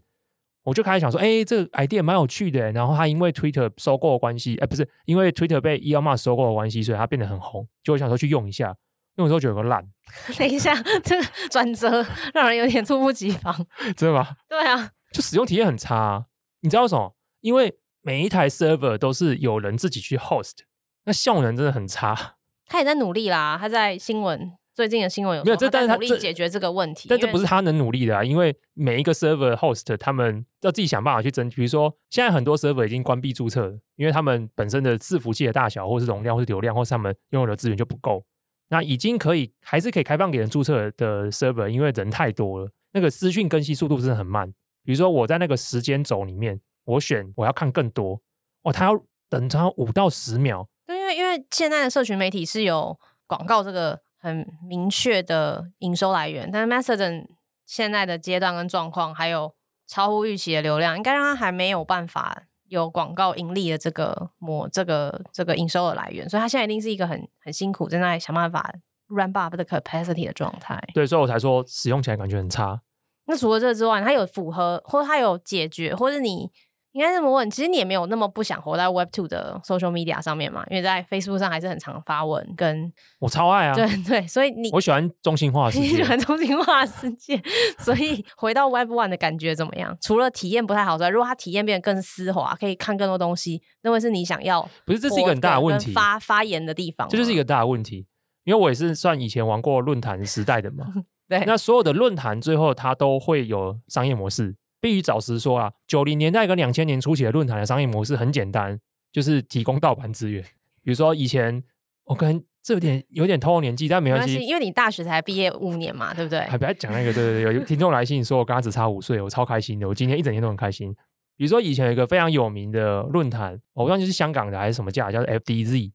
[0.64, 2.72] 我就开始想说，哎，这个 idea 蛮有趣的。
[2.72, 7.68] 然后他因为 Twitter 收购的关系，哎，不是因为 Twitter 被 Elon Musk 收购的关系，所以他变得很红。
[7.84, 8.76] 就我想说去用一下，
[9.18, 9.86] 用的时候觉得有个烂。
[10.38, 10.74] 等一下，
[11.04, 13.54] 这个转折 让人有点猝不及防，
[13.96, 14.36] 真的吗？
[14.48, 16.26] 对啊，就使用体验很差啊。
[16.62, 17.16] 你知道为什么？
[17.42, 20.60] 因为每一台 server 都是有人自己去 host，
[21.06, 22.36] 那效能真的很差。
[22.66, 25.56] 他也在努力啦，他在新闻最近的新闻有没有？
[25.56, 31.58] 这但是他努力解决这个问题，但这不是他能努力的啊，因为每一个 server host 他们要自己想办法去争取。
[31.58, 38.26] 比如说，现在很多 server 已经关闭注册了，因为他们本身的伺服器的大小，或是容量，或是流量，或是他们拥有的资源就不够。
[38.70, 44.52] 那已经可以还是可以开放给人注册的 server，因为人太多了，那个资讯更新速度真的很慢。
[44.84, 48.20] 比如说我在那个时间轴里面，我选我要看更多，
[48.64, 50.68] 哦，他要等他五到十秒。
[50.88, 57.28] 对，因为因为现在的社群媒体是有广告这个很明确的营收来源，但是 Mastodon
[57.66, 59.54] 现在的阶段跟状况，还有
[59.86, 68.74] 超乎预期的流量，应该让它还没有办法有广告盈利的这个模这个这个营收的来源，所以它现在一定是一个很很辛苦，正在想办法
[69.10, 70.82] ramp up 的 capacity 的状态。
[70.94, 72.82] 对，所以我才说使用起来感觉很差。
[73.26, 76.50] 那除了这之外，它有符合或者它有解决，或者你。
[76.94, 80.64] 应该这么问，其实你也没有那么不想活在 Web Two 的 Social Media 上面嘛？
[80.70, 87.42] 因为在 Facebook 上还是很常发文，跟我超爱啊，对对，所以你我喜欢中心化世界，你喜欢中心化世界，
[87.80, 89.98] 所以回到 Web One 的感觉怎么样？
[90.02, 94.62] 除了体验不太好之外，如果它体验变得更丝滑，可以看更多东西，那会是你想要？
[94.86, 98.06] 不是，这是一个很大的问题，发发言的地方，这就是一个大的问题。
[98.44, 100.86] 因为我也是算以前玩过论坛时代的嘛，
[101.28, 104.56] 对，那所有的论坛最后它都会有商业模式。
[104.84, 108.78] 必须早实说啊，九零年代跟两千年初期的论坛的商业模式很简单，
[109.14, 110.44] 就是提供盗版资源。
[110.84, 111.64] 比如说以前，
[112.04, 116.42] 我可能这有点有点透露年纪，但没关系，因为你大学才毕业五年嘛，对不对？
[116.42, 120.94] 还不要讲那个，对对对，有听众来信说我跟他只差五岁，我超开心的，我今天一整天都很开心。
[121.38, 125.94] 比如说以前有一个非常有名的论坛，我不知道就是香港的还是什么架，叫做 FDZ。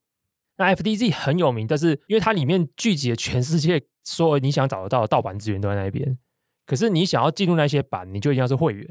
[0.57, 6.19] 那 FDZ 很有名，但是因为它里面聚集了全世界所有你想找得到的盗版资源都在那边。
[6.69, 8.87] 可是你想要进入那些版，你就一定要是会员。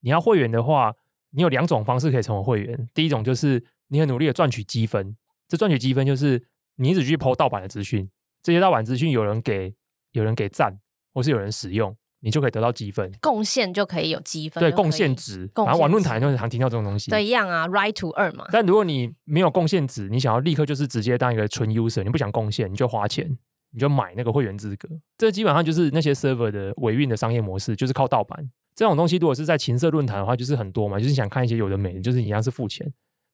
[0.00, 0.94] 你要会员的话，
[1.32, 2.88] 你有两种方式可以成为会员。
[2.94, 5.14] 第一种就是你很努力的赚取积分，
[5.46, 6.42] 这赚取积分就是
[6.76, 8.10] 你一直去 po 盗版的资讯，
[8.42, 9.74] 这些盗版资讯有人给，
[10.12, 10.80] 有人给赞，
[11.12, 13.12] 或是有人使用，你就可以得到积分。
[13.20, 15.50] 贡献就可以有积分，对，贡献值。
[15.54, 17.10] 然后玩论坛就常听到这种东西。
[17.10, 18.46] 对，一样啊，right to earn 嘛。
[18.50, 23.36] 但如果你没有贡献值，你想要立刻就是直接当一个纯 user，你不想贡献，你就花钱。
[23.72, 29.16] 你就买那个会员资格，这基本上就是那些 server 的维运的商业模式，就是靠盗版这种东西。
[29.16, 32.92] 如果是在情色论坛的话，就是很多嘛，就是想看一些有的没的，就是一样是付钱。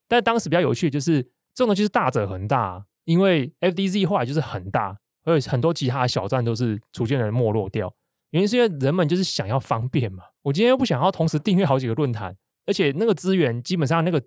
[0.09, 7.95] 但当时比较有趣就是这种东西是大者恒大，因为 FDZ 后来就是很大，而且很多其他的小站都是逐渐的没落掉。
[8.31, 14.21] 原因是因为人们就是想要方便嘛，我今天又不想要同时订阅好几个论坛，而且那个资源基本上那个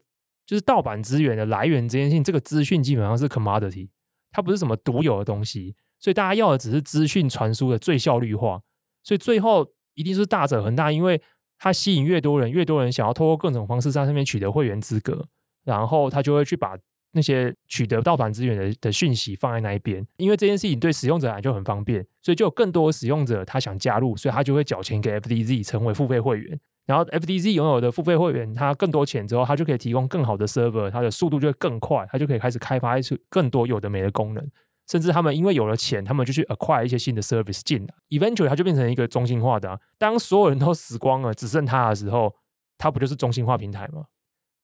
[0.45, 3.89] 就是盗版资源的来源这件事情，这个资讯基本上是 commodity，
[4.32, 5.76] 它不是什么独有的东西。
[6.00, 8.62] 所以大家要的只是资讯传输的最效率化，
[9.04, 11.22] 所以最后一定是大者恒大，因为
[11.58, 15.28] 它吸引越多人，越多人想要透过各种方式在上面取得会员资格，
[15.66, 16.78] 然后他就会去把
[17.12, 34.50] 那些取得盗版资源的的讯息放在那一边，因为这件事情对使用者来就很方便，所以就有更多使用者他想加入，所以他就会缴钱给 FDZ 成为付费会员，然后 FDZ 拥有的付费会员他更多钱之后，他就可以提供更好的 server，它的速度就会更快，他就可以开始开发出更多有的没的功能。
[34.89, 39.80] 甚至他们因为有了钱，他们就去 acquire 一些新的 service 进来，eventually 它就变成一个中心化的啊。
[39.99, 42.34] 当所有人都死光了，只剩它的时候，
[42.78, 44.06] 它不就是中心化平台吗？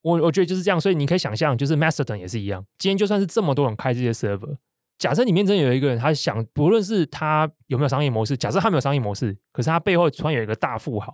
[0.02, 2.66] 我我觉得就是这样，所以你可以想象，就是 Mastodon 也是一样。
[2.80, 4.58] 今天就算是这么多人开这些 server，
[4.98, 11.14] 假设里面真有一个人，他想，不论是他有没有商业模式，假设他没有商业模式，可是他背后突然有一个大富豪，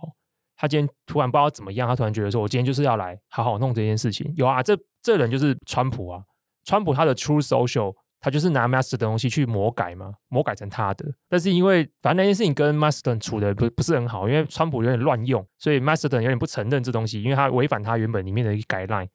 [0.56, 4.32] 他今天突然不知道怎么样，他突然觉得说，我今天就是要来好好弄这件事情。
[4.36, 6.22] 有啊，这这人就是川普啊，
[6.64, 7.94] 川普他的 True Social。
[8.22, 11.12] 他就是拿 Mastodon 的东西去魔改嘛，魔改成他的。
[11.28, 19.08] 但是因为反正那件事情跟 Mastodon 处的不不是很好，因为川普有点乱用，所以 Mastodon 有点不承认这东西，因为他违反他原本里面的一个 guideline。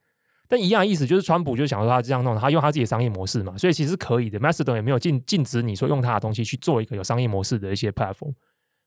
[0.50, 4.40] 但一样意思就是川普就想说他这样弄，他用他自己的商业模式嘛，所以其实是可以的。
[4.40, 8.34] Mastodon 也没有禁禁止你说用他的东西去做一个有商业模式的一些 platform。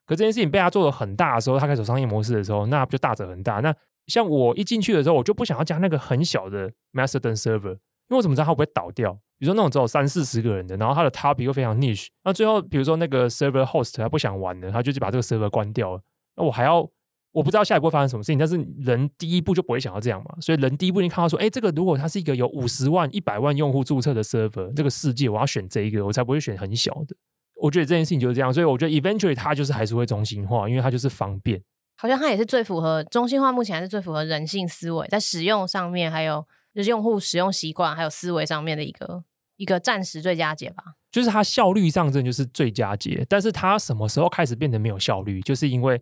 [0.06, 3.60] 可这件事情被他做的很大的时候，他开始有商业模式的时候，那不就大者很大。
[3.60, 3.74] 那
[4.06, 9.18] 像我一进去的时候，我就不想要加那个很小的 Mastodon server，因为我怎么知道它会不会倒掉？
[9.40, 16.02] 比如说那种只有三四十个人的，然后他的 topic 又非常 niche，那最后比如说那个 server host 他不想玩了，他就去把这个 server 关掉了。
[16.36, 16.86] 那我还要
[17.32, 20.36] 我不知道下一步会发生什么事情，但是人第一步就不会想要这样嘛。
[20.40, 27.16] 所以人第一步你看到说，哎，这个如果它是一个有五十万、一百万用户注册的 server，这个世界我要选这一个，我才不会选很小的。
[27.62, 31.62] 我觉得这件事情就是这样，所以我觉得 eventually 它就是还是会中心化，因为它就是方便。
[31.96, 39.22] 好像它也是最符合中心化，目前还是最符合人性思维，在使用上面，还有就是用户使用习惯，还有思维上面的一个。
[39.60, 45.42] 一个暂时最佳解吧，就是它效率上真就是最佳解，但是它什么时候开始变得没有效率？
[45.42, 46.00] 就是因为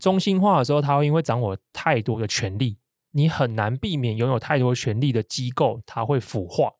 [0.00, 2.78] 中心化的时候，它会因为掌握太多的权力，
[3.10, 6.70] 你很难避免拥有太多权力的机构，它会腐化。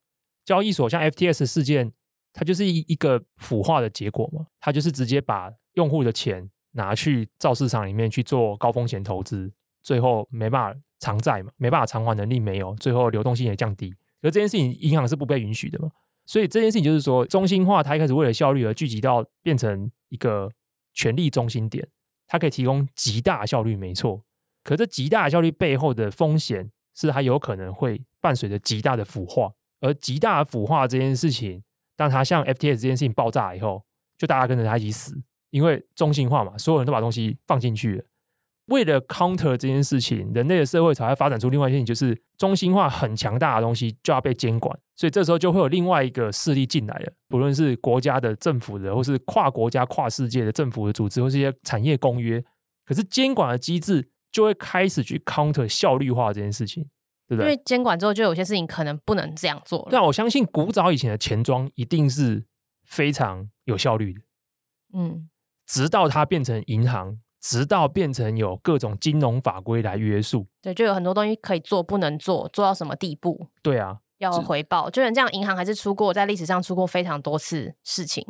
[0.44, 1.92] 交易所像 FTS 事件，
[2.32, 15.90] 它就是一一个腐化的结果嘛，它就是直接把用户的钱拿去造市场里面去做高风险投资，最后没办法偿债嘛，没办法偿还能力没有，最后流动性也降低，而这件事情银行是不被允许的嘛。
[16.30, 20.48] 所以这件事情就是说，中心化它一开始为了效率而聚集到变成一个
[20.94, 21.88] 权力中心点，
[22.28, 24.22] 它可以提供极大效率，没错。
[24.62, 31.64] 可这极大效率背后的风险是它有可能会伴随着极大的腐化，而极大的腐化这件事情，
[31.96, 33.84] 当它像 FTS 这件事情爆炸以后，
[34.16, 38.04] 就大家跟着它一起死，因为中心化嘛，所有人都把东西放进去了。
[38.70, 52.42] 为了 counter 这件事情，人类的社会才会发展出另外一件事情，就是中心化很强大的东西就要被监管，所以这时候就会有另外一个势力进来了，不论是国家的政府的，或是跨国家、跨世界的政府的组织，或是一些产业公约。
[52.86, 56.84] 可是监管的机制就会开始去 counter 效率化这件事情，
[57.28, 57.50] 对不对？
[57.50, 59.88] 因为监管之后，就有些事情可能不能这样做了。
[59.90, 62.44] 但我相信古早以前的钱庄一定是
[62.84, 64.20] 非常有效率的，
[64.92, 65.28] 嗯，
[65.66, 73.48] 直到它变成银行，直到变成有各种金融法规来约束，对，就有很多东西可以做，不能做，做到什么地步？
[73.62, 74.90] 对啊，要回报。
[74.90, 78.26] 就连这样，银行还是出过在历史上出过非常多次事情。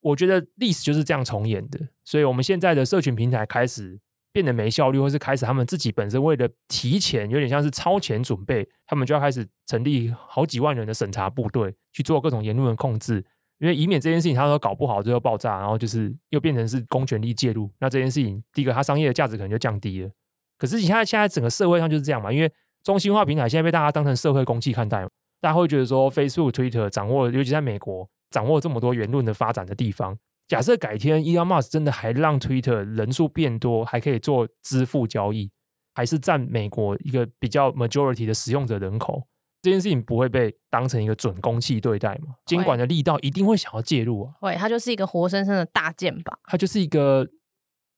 [0.00, 4.00] 我觉得历史就是这样重演的，所以我们现在的社群平台开始
[4.32, 13.24] 变得没效率，或是开始他们自己本身为了提前，有点像是超前准备，他们就要开始成立好几万人的审查部队去做各种言论的控制，
[13.58, 20.10] 因为以免这件事情他说搞不好最后爆炸，然后就是又变成是公权力介入，那这件事情第一个它商业的价值可能就降低了。
[20.56, 22.50] 可是现在现在整个社会上就是这样嘛，因为
[22.82, 25.02] 中心化平台现在被大家当成社会公器看待，
[25.40, 28.08] 大家会觉得说 Facebook、Twitter 掌握，尤其在美国。
[28.30, 30.14] 掌握这么多言论的发展的地方，
[30.48, 35.50] 假设改天 Elon Musk 真的还让 Twitter 人数变多，还可以做支付交易，
[35.94, 39.26] 还是占美国一个比较 majority 的使用者人口，
[39.60, 42.34] 这件事情不会被当成一个准公器对待嘛？
[42.46, 44.34] 监管的力道一定会想要介入啊！
[44.40, 47.26] 对，它就是一个活生生的大剑吧，它就是一个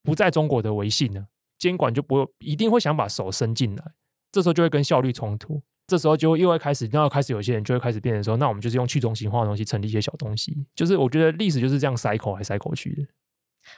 [0.03, 1.27] 不在中国的微信呢，
[1.59, 3.85] 监管就不会一定会想把手伸进来，
[4.33, 5.63] 这时候就会跟效率冲突。
[5.87, 13.03] 这时候就又会开始，然后开始有些人就会开始变成说，那我们就是用去中心化的东西成立一些小东西，就是我觉得历史就是这样 cycle 还 cycle 去的。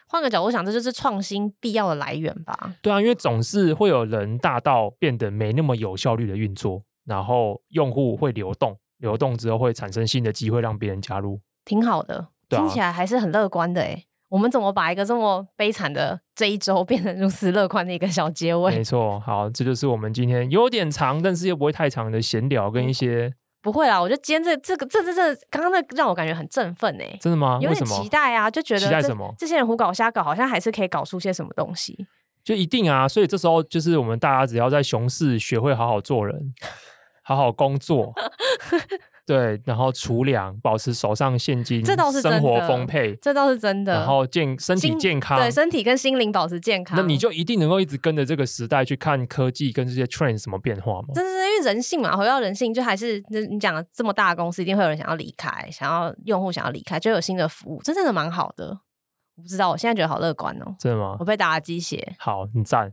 [0.06, 2.76] 换个角度想，这就是创新必要的来源吧？
[2.82, 14.06] 对啊，因为总是会有人大到变得没那么有效率的运作，然后用户会流动，流动之后会产生新的机会让别人加入，挺好的，听起来还是很乐观的诶。
[14.28, 18.74] 我们怎么把一个这么悲惨的这一周 变成如此乐观的一个小结尾？
[18.74, 24.00] 没错，好，这就是我们今天有点长，但是又不会太长的闲聊跟一些、嗯、不会啦。
[24.00, 27.58] 我觉得今天这这个这这这刚刚那让我感觉很振奋哎，真的吗？
[27.60, 29.34] 有点期待啊，就觉得期待什么？
[29.36, 32.06] 这些人胡搞瞎搞，好像还是可以搞出些什么东西。
[32.42, 36.54] 就一定啊，所以这时候就是我们大家只要在熊市学会好好做人，
[37.34, 38.12] 好好工作。
[39.24, 43.92] 对，然后储粮，保持手上现金，这倒是，生活丰沛，这倒是真的。
[43.92, 51.08] 然后健身体健康，对，身体跟心灵保持健康，那你就一定能够一直跟着这个时代去看科技跟这些 trend 什么变化吗？
[51.14, 58.80] 这是因为人性嘛，回到人性，就还是那你讲的这么大的公司，一定会有人想要离开，想要用户想要离开，就有新的服务，这真的蛮好的。
[59.36, 61.16] 我不知道，我现在觉得好乐观哦，真的吗？
[61.20, 62.92] 我被打了鸡血，好，很赞。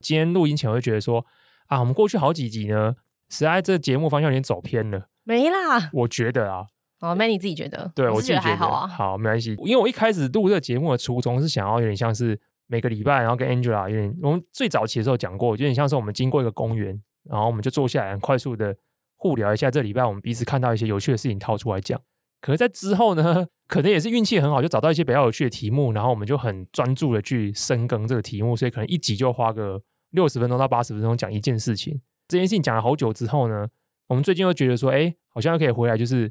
[0.00, 1.26] 今天录音前我会觉得说
[1.66, 2.94] 啊，我们过去好几集呢，
[3.38, 5.08] 实在这个节目方向有点走偏了。
[5.24, 6.66] 没啦，我觉得啊，
[7.00, 18.76] 哦，Manny 自己觉得，对我，我自己觉得还好啊，好，没关系，因为我一开始录这个节目的初衷是想要有点像是每个礼拜，然后跟 Angela 有点，我们最早期的时候讲过，有点像是我们经过一个公园，然后我们就坐下来，很快速的
[19.16, 22.00] 互聊一下这礼拜我们彼此看到一些有趣的事情，掏出来讲。
[22.40, 31.98] 可是，在之后呢，可能也是运气很好，就找到一些比较有趣的题目，然后我们就很专注的去深耕这个题目，所以可能一集就花个六十分钟到八十分钟讲一件事情。
[32.34, 33.64] 这件事情讲了好久之后呢，
[34.08, 36.28] 我们最近又觉得说，哎，好像可以回来，就是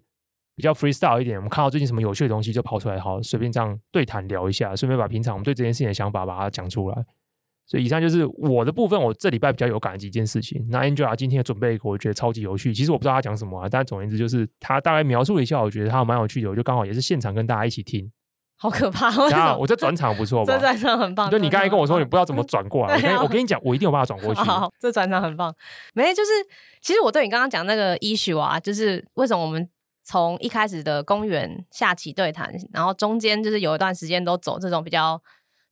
[0.53, 1.37] 比较 freestyle 一点。
[1.37, 7.05] 我们看到最近什么有趣的东西，就跑出来，好，随便这样对谈聊一下，顺便把平常我们对这件事情的想法把它讲出来。
[7.65, 10.67] 所以以上就是我的部分，我这礼拜比较有感的几件事情。
[10.69, 12.73] 那 Angela 今天准备，我觉得超级有趣。
[12.73, 18.11] 其实我不知道他讲什么啊，但总而言之就是他大概描述了一下，我觉得他蛮有趣的，我就刚好也是现场跟大家一起听。
[18.55, 19.09] 好可怕！
[19.53, 20.53] 我我这转场不错 吧？
[20.53, 21.29] 这转场很棒。
[21.29, 24.41] 就，你刚才跟我说你不知道怎么转过来，我跟 我跟你讲，我一定有办法转过去。
[24.41, 25.53] 好，好，这转场很棒。
[25.93, 26.31] 没，就是
[26.81, 29.69] 其实我对你刚刚讲那个 issue 啊，就是为什么我们
[30.05, 35.21] 从一开始的公园下棋对谈，然后中间就是有一段时间都走这种比较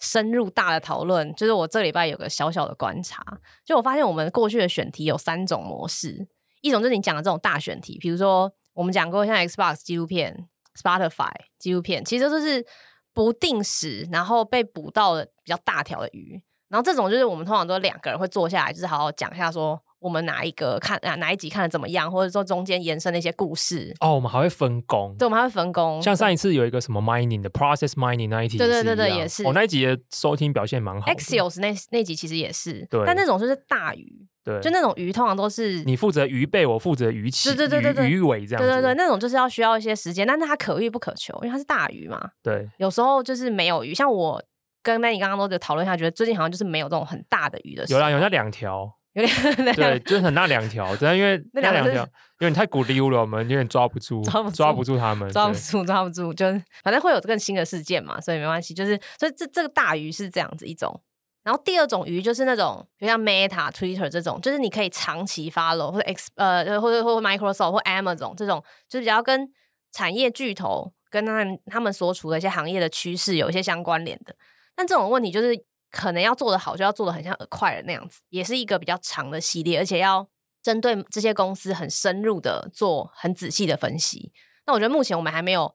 [0.01, 1.33] 深入大的讨论。
[1.35, 3.23] 就是我这礼拜有个小小的观察，
[3.63, 6.27] 就我发现我们过去的选题有三种模式，
[6.59, 10.47] 一种就是你讲的这种大选题，比如说我们讲过像 Xbox 纪录片。
[10.75, 12.65] Spotify 纪录片其实都是
[13.13, 23.95] 不定时，然后被捕到的比较大条的鱼，然后这种就是我们通常都两个人会坐下来，就是好好讲一下说我们哪一个看啊哪一集看的怎么样，或者说中间延伸的一些故事。
[24.01, 26.01] 哦，我们还会分工，对，我们还会分工。
[26.01, 29.45] 像上一次有一个什么 mining 的 process mining 那一集，对对对对，也是。
[29.45, 31.11] 哦，那一集的收听表现蛮好。
[31.11, 34.27] Axios 那那集其实也是，对，但那种就是大鱼。
[34.43, 38.63] 对，就那种鱼，通常都是你负责鱼背，我负责鱼鳍，对对对对，鱼尾这样。
[38.63, 42.19] 对对对，那种就是要需要一些时间，但是它可遇不可求，因为它是大鱼嘛。
[42.41, 44.43] 对，有时候就是没有鱼，像我
[44.81, 47.85] 跟 Manny 刚刚都在讨论一下，觉得最近好像就是没有这种很大的鱼的。
[47.89, 49.35] 有啦，有那两条，有点
[49.75, 52.07] 对，就是很大两条，对，因为那两条有
[52.39, 61.01] 点太古溜了，我们有点抓不住，抓不住，抓不住他们，抓不住，抓不住，就是反正会有更新的事件嘛，所以没关系，就是所以这这个大鱼是这样子一种。
[61.43, 69.49] 然后第二种鱼就是那种，比如像 Meta、Twitter 这种，就是你可以长期 follow 或者 X 呃，或者或者 Microsoft 或 Amazon 这种，就是比较跟
[69.91, 74.35] 产业巨头跟他们他们所处的一些行业的趋势有一些相关联的。
[74.75, 75.59] 但这种问题就是
[75.91, 80.27] 可能要做的好，就要做的很像 Acquire 那样子，也是一个比较长的系列，而且要
[80.63, 84.31] 针对这些公司很深入的做很仔细的分析。
[84.65, 85.73] 那我觉得目前我们还没有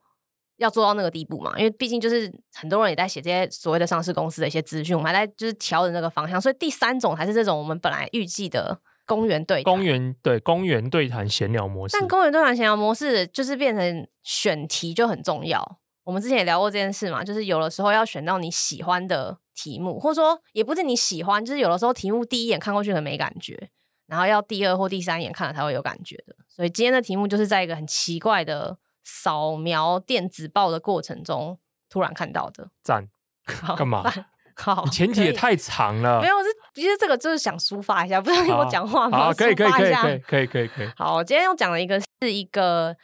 [0.57, 6.41] 要做到那个地步嘛，因为毕竟就是很多人也在写这些所谓的上市公司的一些资讯，我们还在就是调整那个方向。
[6.41, 15.79] 所以第三种还是这种我们本来预计的公园对公园对公园对谈闲聊模式，但公园对谈闲聊模式就是变成选题就很重要。
[16.07, 23.69] 我们之前也聊过这件事嘛，就是有的时候要选到你喜欢的题目，或者说也不是你喜欢，就是有的时候题目第一眼看过去很没感觉，
[24.07, 26.37] 然后要第二或第三眼看了才会有感觉的。
[26.49, 31.59] 所以今天的题目就是在一个很奇怪的扫描电子报的过程中
[31.91, 32.69] 突然看到的。
[32.85, 33.09] 赞，
[33.77, 34.05] 干嘛？
[34.55, 36.21] 好，你前提也太长了。
[36.23, 39.19] 没有，我是其实这个就是想抒发一下，不是听我讲话吗？
[39.19, 40.91] 好，可以，可以，可以，可以，可以，可以，可以。
[40.97, 42.97] 好，我今天要讲的一个是一个。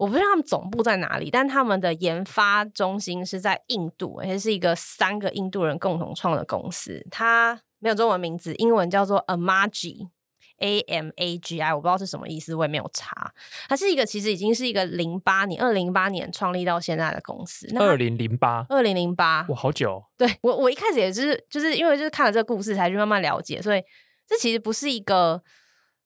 [0.00, 7.06] 我不知道他们总部在哪里，但他们的研发中心是在印度，而且是一个三个印度人共同创的公司。
[7.10, 13.30] 它没有中文名字，英文叫做 Amagi，A M A G I，我不知道是什么意思，我也没有查。
[13.68, 17.68] 它是一个其实已经是一个零八年，二零零八年创立到现在的公司。
[17.76, 20.02] 二零零八，二零零八，哇，好久。
[20.16, 23.82] 对，我，我一开始也是就是因为就是看了这个故事才去慢慢了解，所以
[24.26, 25.42] 这其实不是一个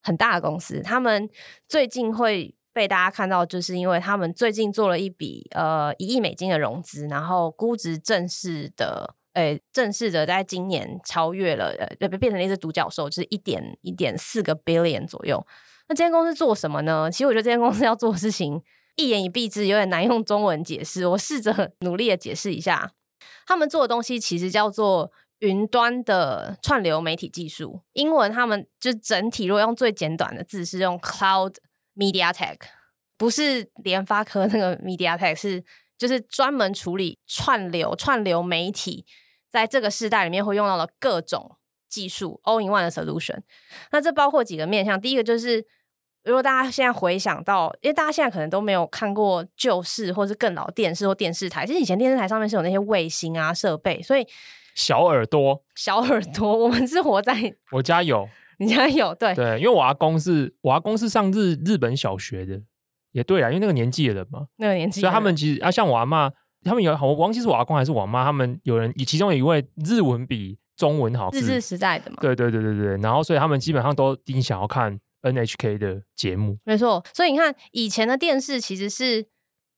[0.02, 0.82] 很大的公司。
[0.82, 1.30] 他们
[1.68, 2.56] 最近会。
[2.74, 15.46] 被大家看到，就是因为他们最近做了一笔呃一亿美金的融资，然后估值正式的，诶、正式的在今年超越了，呃，变成了一只独角兽，就是一点一点四个 billion 左右。
[15.88, 17.08] 那这间公司做什么呢？
[17.08, 18.60] 其实我觉得这间公司要做的事情
[18.96, 21.06] 一言以蔽之，有点难用中文解释。
[21.06, 22.90] 我试着 努力的解释一下，
[23.46, 27.82] 他们做的东西其实叫做云端的串流媒体技术。
[27.92, 31.54] 英文他们就整体如果用最简短的字是用 cloud。
[31.96, 32.56] MediaTek
[33.16, 35.64] 不是联发科那个 MediaTek，是
[35.96, 39.06] 就是专门处理串流串流媒体，
[39.48, 41.56] 在这个时代里面会用到的各种
[41.88, 43.40] 技术，all in one 的 solution。
[43.92, 45.64] 那这包括几个面向，第一个就是
[46.24, 54.26] 如果大家现在回想到，因为大家现在可能都没有看过旧式或是更老电视或电视台，其实以前电视台上面是有那些卫星啊设备，所以
[54.74, 58.28] 小耳朵，小耳朵，我们是活在我家有。
[58.58, 62.60] 你家有对对，因为我阿公是我阿公是上日日本小学的，
[63.12, 66.30] 也对啊，因为那个年纪的人嘛，那个年纪，所以他们其实啊，像我阿妈，
[66.62, 79.26] 他们有我忘记是我阿公还是我阿妈，他们有人其中有一位日文比中文好，日治时代的嘛，对对对对对，然后所以他们基本上都一定想要看 NHK 的节目，没错，所以你看以前的电视其实是。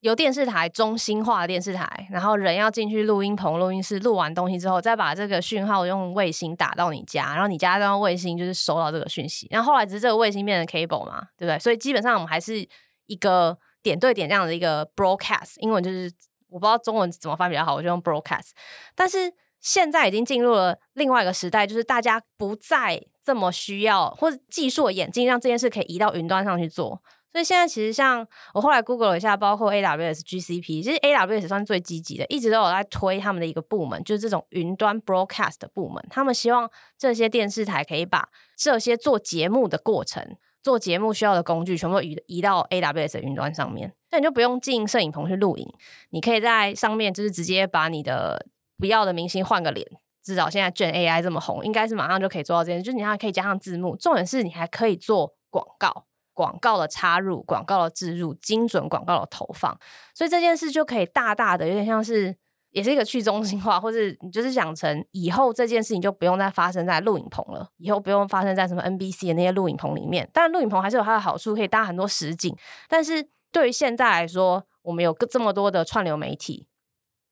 [0.07, 9.49] 由电视台中心化的电视台，然后人要进去录音棚、录音室录完东西之后，再把这个讯号用卫星打到你家，然后你家再用卫星就是收到这个讯息。
[9.51, 11.59] 然后后来只是这个卫星变成 cable 嘛，对不对？
[11.59, 12.65] 所以基本上我们还是
[13.07, 16.09] 一个点对点这样的一个 broadcast，英文就是
[16.49, 18.51] 我不知道中文怎么翻比较好，我就用 broadcast。
[18.95, 27.03] 但是现在已经进入了另外一个时代，就是大家不再这么需要，或者技术的演进让这件事可以移到云端上去做。
[27.37, 36.03] 所以现在其实像我后来 Google 了一下，包括 AWS、GCP，其实 AWS 算最积极的，一直都有在推他们的一个部门，就是这种云端 broadcast 的部门。
[36.09, 43.93] 他们希望这些电视台可以把这些做节目的过程、做节目需要的工具，全部移移到 AWS 的云端上面。
[44.11, 45.69] 那你就不用进摄影棚去录影，
[46.09, 48.47] 你可以在上面就是直接把你的
[48.79, 49.87] 不要的明星换个脸。
[50.25, 52.83] 至少现在卷 AI 这么红，应该是马上就可以做到这件事。
[52.83, 56.07] 就是你还可以加上字幕，重点是你还可以做广告。
[56.37, 59.75] 广告的插入、广告的置入、精准广告的投放，
[60.15, 62.37] 所以这件事就可以大大的有点像是，
[62.73, 70.29] 也是一个去中心化，或是你就是想成以后这件事情就不用再发生在录影棚了，以后不用发生在什么 NBC 的那些录影棚里面。
[70.35, 72.55] 当然，录影棚还是有它的好处，可以搭很多实景。
[72.87, 76.69] 但是对于现在来说，我们有个这么多的串流媒体，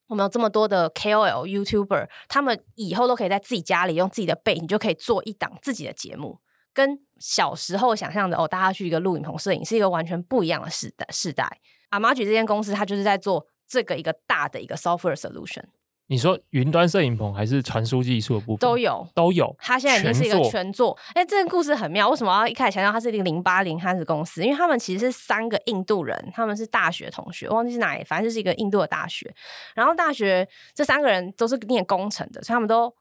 [0.08, 6.40] 我们有这么多的 KOL、YouTuber，他们以后都可以在自己家里用自己的背景，就可以做一档自己的节目。
[6.72, 11.06] 跟小时候想象的哦，大家去一个录影棚摄影是一个完全不一样的时代。
[11.10, 11.60] 时代
[11.90, 15.62] ，Amagi 这间公司，它就是在做这个一个大的一个 software solution。
[16.06, 19.56] 你说云端摄影棚还是传输技术的部分都有，都有。
[19.58, 20.94] 它现在已经是一个全做。
[21.14, 22.10] 哎，这个故事很妙。
[22.10, 24.42] 为什么要一开始强调它是一个零八零开始公司？
[24.44, 29.34] 因为他们其实是三个印度人，他们是大学同学，我忘记是哪里，反正就是一个印度的大学。
[29.74, 32.94] 然后大学这三个人都是念工程的，所以他们都。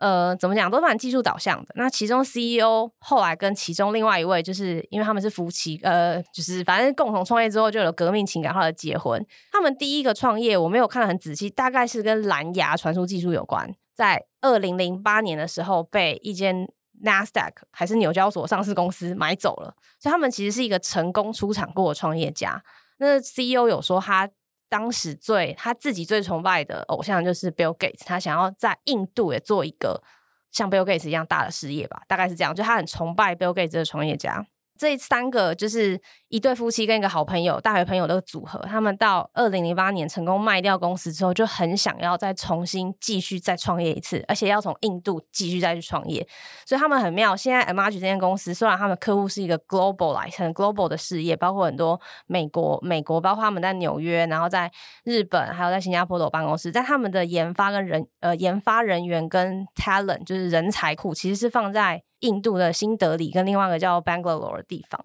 [0.00, 1.72] 呃，怎么讲都蛮技术导向的。
[1.76, 9.24] 那其中 CEO 后来跟其中另外一位，就是因为他们是夫妻，呃，就是反正共同创业之后就有革命情感，后来结婚。
[9.52, 13.70] 他们第一个创业我没有看得很仔细，大概是跟蓝牙传输技术有关。
[13.94, 16.66] 在二零零八年的时候，被一间
[17.04, 19.74] NASDAQ 还是纽交所上市公司买走了。
[19.98, 22.62] 所以他们其实是一个成功出场过的创业家。
[22.96, 24.26] 那 CEO 有说他
[24.70, 30.02] 当时最他自己最崇拜的偶像就是 Bill Gates，他想要在印度也做一个
[30.50, 34.46] 像 Bill Gates 一样大的事业吧，大概是这样，就他很崇拜 Bill Gates 的创业家。
[34.80, 38.58] 这三个就是一对夫妻跟一个好朋友、大学朋友的组合。
[38.60, 46.26] 他们到二零零八年成功卖掉公司之后，就很想要再重新继续再创业一次，而且要从印度继续再去创业。
[46.64, 47.36] 所以他们很妙。
[47.36, 54.72] 现在 MRG 这间公司，虽然他们客户是一个 global 来很 global 的事业，包括很多美国、美国，包括他们在纽约，然后在
[55.04, 62.02] 日本，还有在新加坡的办公室，在他们的研发跟人呃研发人员跟 talent 就是人才库，其实是放在。
[62.20, 65.00] 印度的新德里跟另外一个叫 Bangalore 的地方。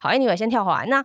[0.00, 0.86] 好，Anyway，先跳回来。
[0.86, 1.04] 那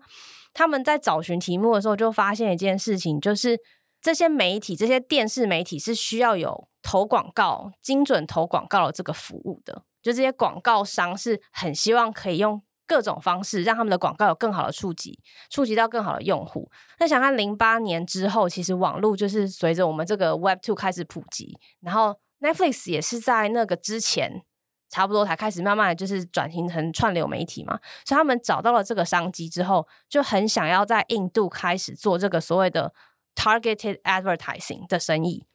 [0.54, 3.60] 他们在找寻题目的时候，就发现一件事情，就是
[4.02, 9.84] 这些媒体、这些电视媒体是需要有投广告、精准投广告的这个服务的。
[10.02, 16.70] 就这些广告商是很希望可以用各种方式让他们的广告有更好的触及，触及到更好的用户。
[17.00, 24.44] 那想看零八年之后，其实网络就是随着我们这个 Web Two 开始普及，然后 Netflix 也是在那个之前。
[24.90, 32.94] 差不多才开始慢慢就是转型成串流媒体嘛，所以他们找到了这个商机之后，就很想要在印度开始做这个所谓的
[33.36, 35.46] targeted advertising 的生意。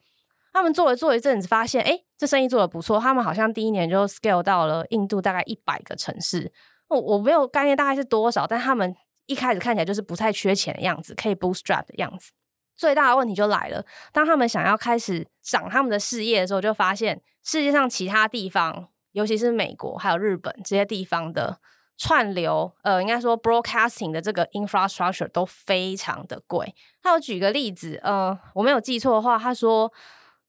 [0.52, 6.52] 他们做了做一阵子，发现哎，这生意做得不错，他们好像第一年就 scale 到了印度大概一百个城市。
[6.88, 8.94] 我我没有概念大概是多少，但他们
[9.26, 12.32] 一开始看起来就是不太缺钱的样子，可以 bootstrap 的样子。
[12.76, 18.88] 最大的问题就来了，当他们想要开始涨他们的事业的时候，就发现世界上其他地方。
[19.12, 21.58] 尤其是美国还有日本这些地方的
[21.98, 26.74] 串流，呃，应该说 broadcasting 的这个 infrastructure 都非常的贵。
[27.02, 29.92] 他有举个例子，呃，我没有记错的话，他说，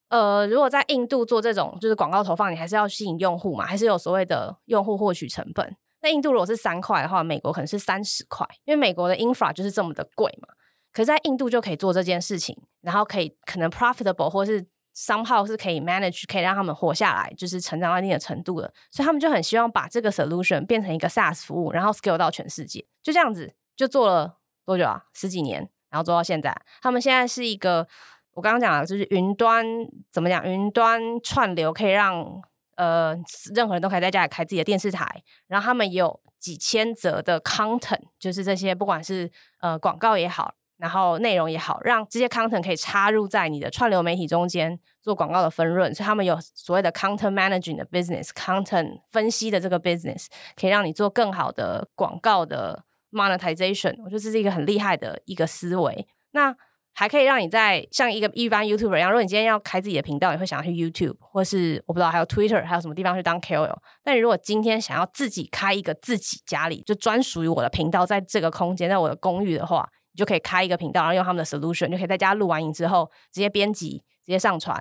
[0.09, 5.75] 呃，如果在印度做这种就是广告投放，你还是要吸引用户嘛，还是有所谓的用户获取成本。
[6.01, 10.47] 那印度如果是三块的话，美国可能是三十块，因为美国的 infra 就是这么的贵嘛。
[10.93, 14.67] 可是在印度就可以做这件事情，然后可以可能 profitable 或是。
[14.95, 25.05] Somehow 是可以 manage，可以让他们活下来，就是成长到一定的程度的，所以他们就很希望把这个 solution 变成一个 SaaS 服务，然后 scale 到全世界，就这样子就做了多久啊？
[25.13, 26.55] 十几年，然后做到现在。
[26.81, 27.87] 他们现在是一个，
[28.33, 29.65] 我刚刚讲的就是云端
[30.11, 30.45] 怎么讲？
[30.45, 32.41] 云端串流可以让
[32.75, 33.15] 呃
[33.53, 40.55] 任何人都可以在家里开自己的电视台，然后他们有几千则的 content，就是这些不管是呃广告也好。
[40.81, 50.25] 然后内容也好，让这些 content 可以插入在你的串流媒体中间做广告的分润，所以他们有所谓的 content managing 的 business，content 分析的这个 business
[50.59, 53.95] 可以让你做更好的广告的 monetization。
[54.03, 56.07] 我觉得这是一个很厉害的一个思维。
[56.31, 56.55] 那
[56.93, 63.77] 还可以让你在像一个一般 YouTuber 一样，如果你今天要开自己的频道，你会想要去 YouTube，或是我不知道还有 Twitter，还有什么地方去当 KOL。
[64.03, 69.87] 但你如果今天想要自己开一个自己家里就专属于我的频道，在这个空间，在我的公寓的话。
[70.13, 74.75] 你就可以开一个频道，然后用他们的 solution，就可以在家录完影之后直接编辑、直接上传，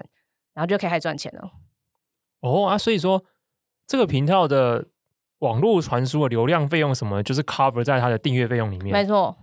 [0.54, 1.50] 然后就可以开始赚钱了。
[2.40, 3.24] 哦啊，所以说
[3.86, 4.88] 这个频道的
[5.38, 8.92] 网络传输的流量费用什么，就是 cover 在它的订阅费用里面。
[8.92, 9.36] 没错。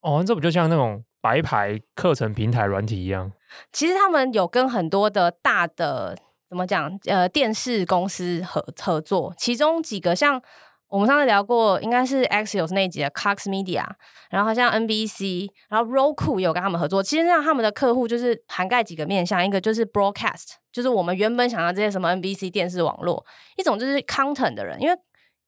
[0.00, 3.32] 哦，这不就像那种白牌课程平台软体一样？
[3.72, 6.16] 其实他们有跟很多的大的
[6.48, 10.42] 怎么讲呃电视公司合合作，其中几个像。
[10.88, 13.84] 我们上次聊过，应该是 Axios 那一集的 Cox Media，
[14.30, 17.02] 然后好像 NBC，然后 Roku 也有跟他们合作。
[17.02, 23.24] 其实让他们的客户就是涵盖几个面向，一个就是 Broadcast，就是我们原本想要这些什么 NBC 电视网络；
[23.56, 24.96] 一种就是 Content 的人，因为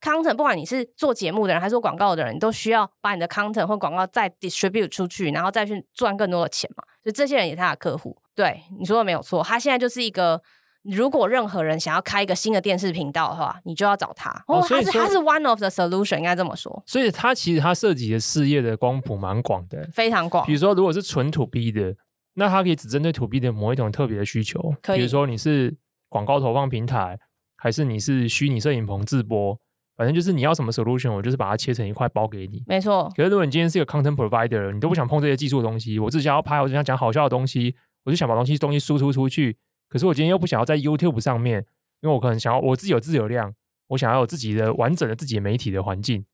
[0.00, 6.82] Content 不管你是做节目的人还是做广告的人，你都需要把你的 Content 或广告再 distribute 出去，然后再去赚更多的钱嘛。
[7.04, 8.16] 所以这些人也是他的客户。
[8.34, 10.42] 对，你说的没有错，他现在就是一个。
[10.82, 14.30] 如果任何人想要开一个新的电视频道的话，你就要找他。
[14.46, 16.82] 哦，他是他是 one of the solution，应该这么说。
[16.86, 20.46] 所以他其实他涉及的事业的光谱蛮广的，非常广。
[20.46, 21.94] 比如说，如果是纯 to B 的，
[22.34, 24.74] 那他可以只针对 to B 的某一种特别的需求。
[24.80, 24.98] 可以。
[24.98, 25.76] 比如说你是
[26.08, 27.18] 广告投放平台，
[27.56, 29.58] 还是你是虚拟摄影棚自播，
[29.96, 32.62] 反正就是你要什么 solution，我就是把它切成一块包给你。
[32.66, 33.12] 没错。
[33.16, 37.74] 可是如果你今天是一个 content provider，你都不想碰这些技术的东西，我只想要拍，我只想讲好笑的东西，
[38.04, 39.56] 我就想把东西东西输出出去。
[39.88, 41.64] 可是我今天又不想要在 YouTube 上面，
[42.00, 43.54] 因为我可能想要我自己有自由量，
[43.88, 46.24] 我想要有自己的完整的自己的媒体的环境。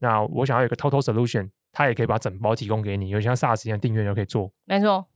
[0.00, 4.52] 那我想要有一个 Total Solution，它也可以把整包提供给你，有像 SaaS 一样订阅就可以做。
[4.66, 5.06] 没错，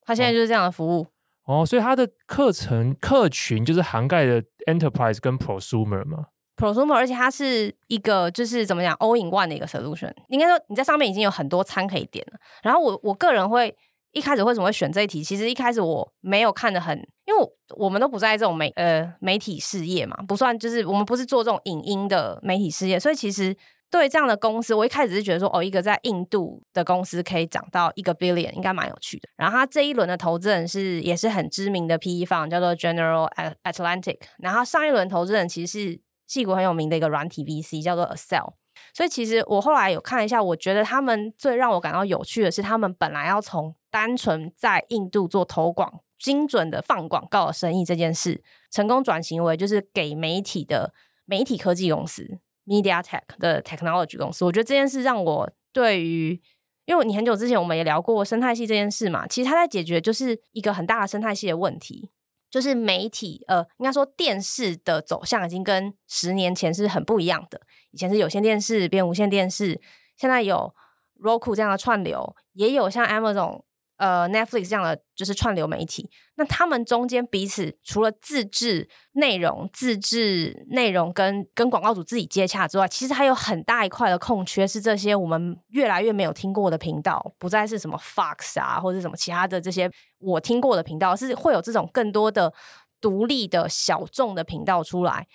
[0.00, 1.02] 它现在就是这样的服务。
[1.44, 6.26] 哦，哦，所以它的课程客群就是涵盖的 Enterprise 跟 Prosumer 嘛。
[6.56, 10.12] Prosumer，而且它是一个就是怎么讲 All in One 的一个 Solution。
[10.28, 12.38] 应该说你在上面已经有很多餐可以点了。
[12.62, 13.76] 然后我我个人会。
[14.12, 15.22] 一开始为什么会选这一题？
[15.24, 16.96] 其实一开始我没有看得很，
[17.26, 23.56] 因为我，们都不在这种媒呃媒体事业嘛，不算就是我们不是做这种影音的媒体事业，所以其实
[23.90, 29.28] 对这样的公司，我一开始是觉得说，哦，一个在印度的公司可以涨到一个 billion，应该蛮有趣的。
[29.36, 33.30] 然后他这一轮的投资人是也是很知名的 PE 方叫做 General
[33.64, 34.18] Atlantic。
[34.38, 38.54] 然后上一轮投资人其实是矽谷很有名的一个软体 VC，叫做 Accel。
[38.94, 50.92] 所以其实我后来有看一下，我觉得他们最让我感到有趣的是，他们本来要从单纯在印度做投广、精准的放广告的生意这件事，成功转型为就是给媒体的
[51.24, 52.38] 媒体科技公司。
[52.64, 56.40] （Media Tech） 的 technology 公司，我觉得这件事让我对于，
[56.84, 62.12] 因为你很久之前我们也聊过生态系这件事嘛，其实它在解决就是一个很大的生态系的问题，
[62.52, 69.80] 就是媒体呃，应该说电视的走向已经跟十年前是很不一样的，以前是有线电视变无线电视，
[70.16, 70.74] 现在有
[71.18, 73.62] Roku 这样的串流，也有像 Amazon。
[74.02, 89.88] 呃，Netflix 这样的就是串流媒体，那他们中间彼此除了自制内容、自制内容跟跟广告主自己接洽之外，其实还有很大一块的空缺，是这些我们越来越没有听过的频道，不再是什么 Fox 啊，或者什么其他的这些
[90.18, 92.52] 我听过的频道，是会有这种更多的
[93.00, 95.28] 独立的小众的频道出来。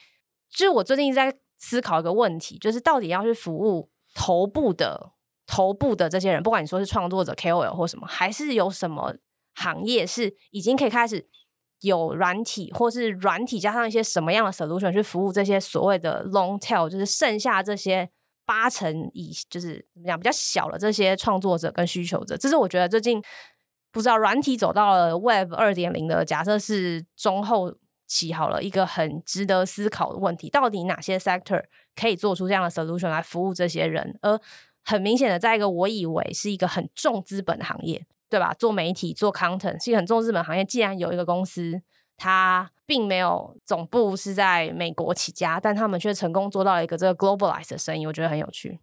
[0.49, 5.13] 就是我最近在思考一个问题，就是到底要去服务头部的。
[5.47, 9.15] 头部的这些人，不管你说是创作者、KOL 或什么，还是有什么
[9.55, 11.25] 行业是已经可以开始
[11.81, 18.09] 有软体，或是软体加上一些什么样的 solution 去服务这些所谓的 long tail，就是剩下这些
[18.45, 22.35] 八成以就是怎么讲比较小的这些创作者跟需求者。
[22.37, 23.21] 这是我觉得最近
[23.91, 27.73] 不知道软体走到了 Web 二点零的假设是中后
[28.05, 31.63] 期好了，一个很值得思考的问题：到底哪些 sector
[31.95, 34.17] 可以做出这样的 solution 来服务这些人？
[34.21, 34.39] 而
[34.89, 38.53] 很明显的，在一个我以为是一个很重资本的行业，对吧？
[38.57, 40.63] 做媒体、做 content 是一个很重资本行业。
[40.63, 41.81] 既然有一个公司，
[42.15, 48.79] 它并没有总部是在美国起家，但他们却成功做到了一个这个 globalize 的生意，我觉得很有趣。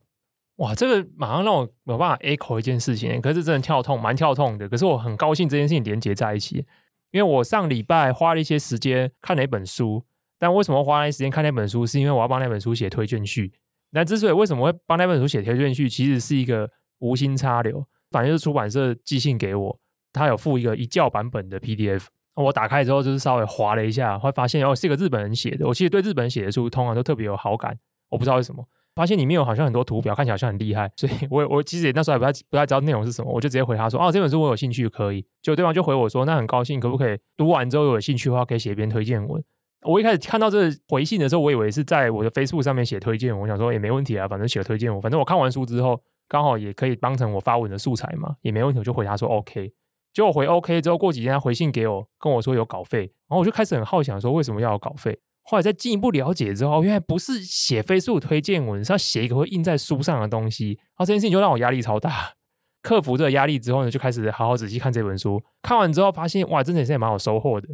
[0.57, 4.69] 哇，这个马上让我没有办法 echo 一件事情，可是真的跳痛，蛮跳痛的。
[4.69, 6.67] 可是我很高兴这件事情连接在一起，
[7.13, 10.05] 因为我上礼拜花了一些时间看了一本书，
[10.39, 11.87] 但为什么花了一些时间看那本书？
[11.87, 13.55] 是因为我要帮那本书写推荐序。
[13.95, 16.69] 那之所以为什么会帮那本书写推荐序，其实是一个
[16.99, 19.79] 无心插柳，反正就是出版社寄信给我，
[20.13, 25.65] 他有附一个一教版本的 PDF，我打开之后就是稍微滑了一下，会发现哦是一个日本人写的。
[25.67, 27.79] 我其实对日本人写的书通常都特别有好感，
[28.11, 28.67] 我不知道为什么，
[28.97, 39.43] 发现里面有好像很多图表，看起来好像很厉害，所以我我其实也那时候也不太不太知道内容是什么，我就直接回他说哦这本书我有兴趣可以，结果对方就回我说那很高兴，可不可以读完之后有兴趣的话可以写一篇推荐文。
[39.85, 49.73] 我一开始看到这回信的时候，我以为是在我的 Facebook 上面写推荐，我想说也没问题啊，反正写了推荐我，反正我看完书之后刚好也可以当成我发文的素材嘛，也没问题，我就回他说 OK。
[50.13, 55.19] 结果回 OK 之后，过几天他回信给我，跟我说有稿费，然后我就开始很好奇，想说为什么要有稿费？
[55.43, 60.69] 后来再进一步了解之后，原来不是写 Facebook 推荐文，是要写一个会印在书上的东西。
[60.69, 62.33] 然后这件事情就让我压力超大。
[62.81, 65.43] 克服这个压力之后呢，就开始好好仔细看这本书。
[65.63, 67.69] 看完之后发现，哇，真的也是蛮有收获的。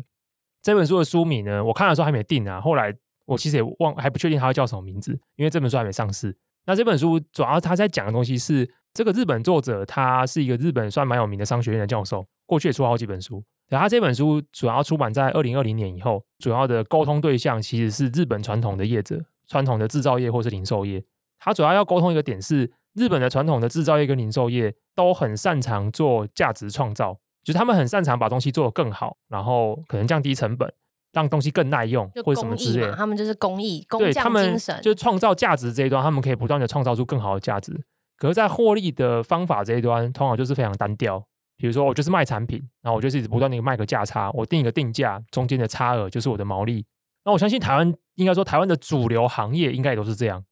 [0.62, 2.60] 这本书的书名呢，我看的时候还没定啊。
[2.60, 2.94] 后来
[3.26, 6.36] 我其实也忘，还不确定它会叫什么名字，因为这本书还没上市。
[6.66, 13.42] 那这本书主要他在讲的东西是，这个日本作者他是一个日本算蛮有名的商学院的教授，过去也出了好几本书。
[13.68, 21.02] 然后他这本书主要出版在二零二零年以后，主要的沟通对象其实是日本传统的业者，传统的制造业或是零售业。
[21.38, 27.18] 他主要要沟通一个点是，日本的传统的制造业跟零售业都很擅长做价值创造。
[27.42, 30.72] 就是他们很擅长把东西做得更好，然后可能降低成本，
[31.12, 32.94] 让东西更耐用，或者什么之类的。
[32.94, 37.72] 他们就是工艺，工匠精神，就是创造价值这一端，他们可以不断的创造出更好的价值。
[38.16, 41.24] 可是，在获利的方法这一端，通常就是非常单调。
[41.56, 46.84] 比如说，我就是卖产品，然后我就是一直不断的卖个价差，我定一个定价，中间的差额就是我的毛利。
[47.24, 50.44] 那我相信台湾应该说台湾的主流行业应该也都是这样，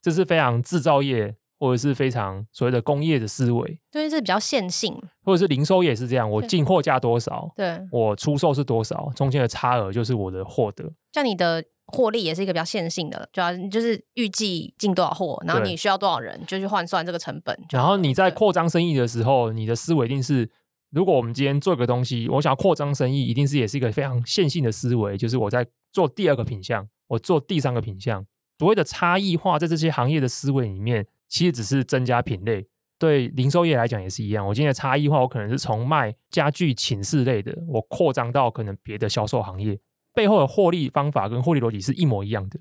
[0.00, 1.36] 这是非常制造业。
[1.58, 10.92] 或者是非常所谓的工业的思维，对，是比较线性，或者是零售业也是这样，我进货价多少，对，我出售是多少，中间的差额就是我的获得。
[11.12, 17.58] 像你的获利也是一个比较线性的，主要就是预计进多少货，然后你需要多少人，就去换算这个成本。
[17.70, 20.48] 然后你在扩张生意的时候，你的思维一定是，
[20.90, 28.24] 如果我们今天做一个东西，我想要扩张生意，一定是也是一个非常线性的思维，就是我在做第二个品项，我做第三个品项，
[28.58, 31.06] 所谓的差异化，在这些行业的思维里面。
[31.28, 32.66] 其实只是增加品类，
[32.98, 34.46] 对零售业来讲也是一样。
[34.46, 39.78] 我今天的差异化，我可能是从卖家具、寝室类的，我扩张到可能别的销售行业，
[40.14, 42.58] 背后的获利方法跟获利逻辑是一模一样的。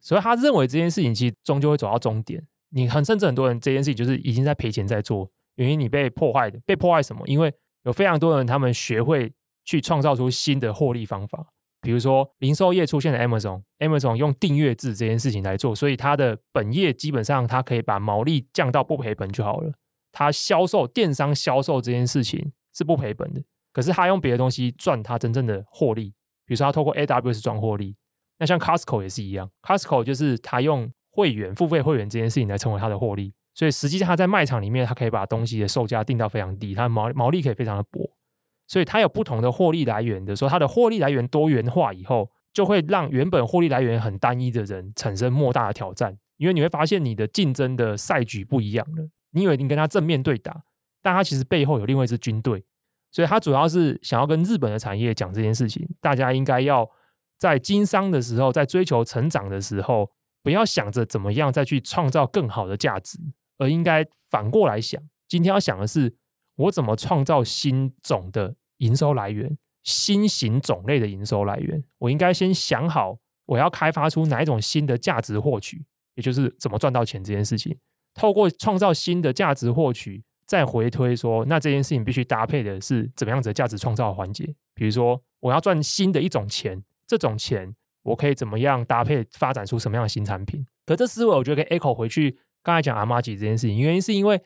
[0.00, 2.44] 所以他认为这件事情其实终究会走到终点。
[2.70, 7.22] 你很甚至很多人这件事情就是已经在赔钱在做，原因你被破坏的，被破坏什么？
[7.26, 7.52] 因为
[7.84, 9.32] 有非常多人他们学会
[9.64, 11.51] 去创造出新的获利方法，
[11.82, 19.72] 比如说零售业出现了 Amazon，Amazon 用订阅制这件事情来做，所以它的本业基本上它可以把毛利降到不赔本就好了。
[20.12, 26.10] 它销售电商销售这件事情是不赔本的，可是它用别的东西赚它真正的获利，
[26.46, 27.96] 比如说它透过 AWS 赚获利。
[28.38, 38.10] 那像 Costco 也是一样，Costco 就是它用会员付费会员这件事情来成为它的获利，所以实际上它在卖场里面，它可以把东西的售价定到非常低，它毛毛利可以非常的薄。
[38.66, 46.16] 所以它有不同的获利来源的时候，它的获利来源多元化以后，就会让原本获利来源很单一的人产生莫大的挑战。
[46.38, 49.08] 因为你会发现你的竞争的赛局不一样了。
[49.30, 50.64] 你以为你跟他正面对打，
[51.00, 52.64] 但他其实背后有另外一支军队。
[53.12, 55.88] 所以他主要是想要跟日本的产业讲这件事情。
[56.00, 56.88] 大家应该要
[57.38, 60.10] 在经商的时候，在追求成长的时候，
[60.42, 63.18] 不要想着怎么样再去创造更好的价值，
[63.58, 66.14] 而应该反过来想，今天要想的是
[66.56, 68.54] 我怎么创造新种的。
[68.78, 75.84] 营收来源，新型种类的营收来源，我应该先想好我要开发出哪一种新的价值获取，
[76.16, 77.78] 也就是怎么赚到钱这件事情。
[78.12, 84.52] 透过创造新的价值获取，再回推说，那这件事情必须搭配的是怎么样子的价值创造环节。
[84.74, 87.72] 比如说，我要赚新的一种钱，这种钱
[88.02, 90.66] 我可以怎么样搭配发展出什么样的新产品？
[90.84, 94.42] 可这思维我觉得可以 echo 回去刚才讲阿玛吉这件事情，原因是因为。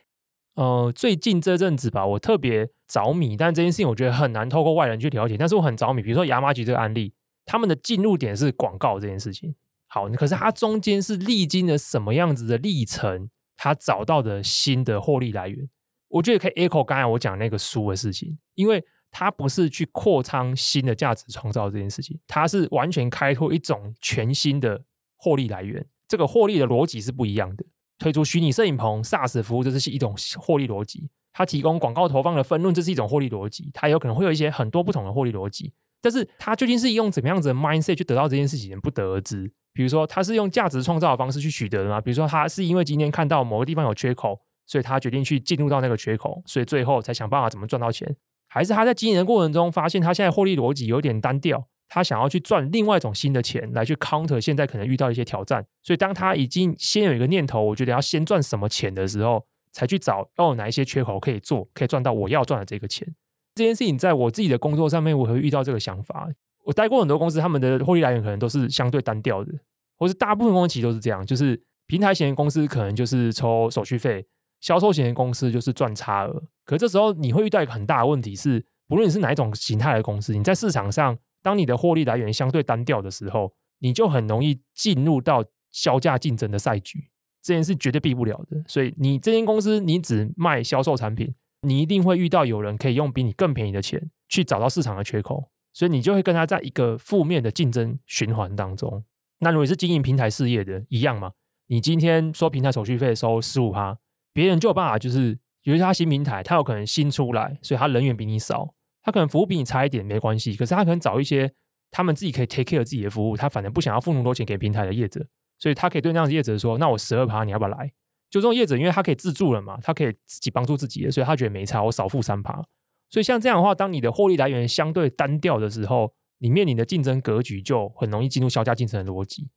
[0.56, 5.36] 呃，最近这阵子吧，我特别着迷，但这件事情我觉得很难透过外人去了解。
[5.36, 7.12] 但是我很着迷，比如说亚麻吉这个案例，
[7.44, 9.54] 他们的进入点是广告这件事情。
[9.86, 15.68] 好，可是它中间是历经了什么样子的历程，它找到的新的获利来源，
[16.08, 24.82] 我觉得可以 echo 刚才我讲那个书的事情，因为它不是去扩张新的价值创造这件事情，它是完全开拓一种全新的
[25.16, 27.64] 获利来源，这个获利的逻辑是不一样的。
[27.98, 33.70] 推出虚拟摄影棚 SaaS 服务，这是一种获利逻辑；它提供广告投放的分润，这是一种获利逻辑。
[33.72, 39.52] 它有可能会有一些很多不同的获利逻辑，但是它究竟是用怎么样子的 mindset 去得到这件事情，不得而知。
[39.72, 42.00] 比如说，它是用价值创造的方式去取得的吗？
[42.00, 48.16] 比如说，它是因为今天看到某个地方有缺口，所以他决定去进入到那个缺口，所以最后才想办法怎么赚到钱？
[48.48, 51.68] 还是他在经营的过程中发现，他现在获利逻辑有点单调？
[51.88, 63.06] 他想要去赚另外一种新的钱来去 counter 现在可能遇到一些挑战，所以当他已经先有一个念头，我觉得要先赚什么钱的时候，才去找要有哪一些缺口可以做，可以赚到我要赚的这个钱。
[63.54, 66.28] 这件事情在我自己的工作上面，我会遇到这个想法。
[66.64, 69.52] 我待过很多公司，他们的获利来源可能都是相对单调的，
[69.96, 74.26] 或是大部分公司其实都是这样，就是平台型的公司可能就是抽手续费，
[74.60, 76.42] 销售型的公司就是赚差额。
[76.64, 81.16] 可这时候你会遇到一个很大的问题是，不论你是哪一种形态的公司，你在市场上。
[81.46, 87.08] 当你的获利来源相对单调的时候，你就很容易进入到削价竞争的赛局，
[87.40, 88.60] 这件事绝对避不了的。
[88.66, 99.04] 所以，你这间公司你只卖销售产品，你一定会遇到有人可以用比你更便宜的钱去找到市场的缺口，所以你就会跟他在一个负面的竞争循环当中。
[99.38, 101.30] 那如果是经营平台事业的，一样嘛？
[101.68, 103.96] 你今天收平台手续费收十五趴，
[104.32, 108.74] 别人就有办法，就是比如他新平台，他有可能新出来，所以他人员比你少。
[109.06, 111.48] 他可能服务比你差一点没关系，可是他可能找一些
[111.92, 115.24] 他们自己可以 take care 自己的服务，他反正不想要付那么多钱给平台的业者，
[115.60, 117.92] 所以他可以对那样的业者说：“那我十二趴，你要不要来？”
[118.28, 122.60] 就这种业者，因为他可以自助了嘛，他可以自己帮助自己的，所以他觉得没差，我少付三趴。
[123.08, 129.48] 所以像这样的话，当你的获利来源相对单调的时候，里面你的竞争格局就很容易进入削价竞争的逻辑。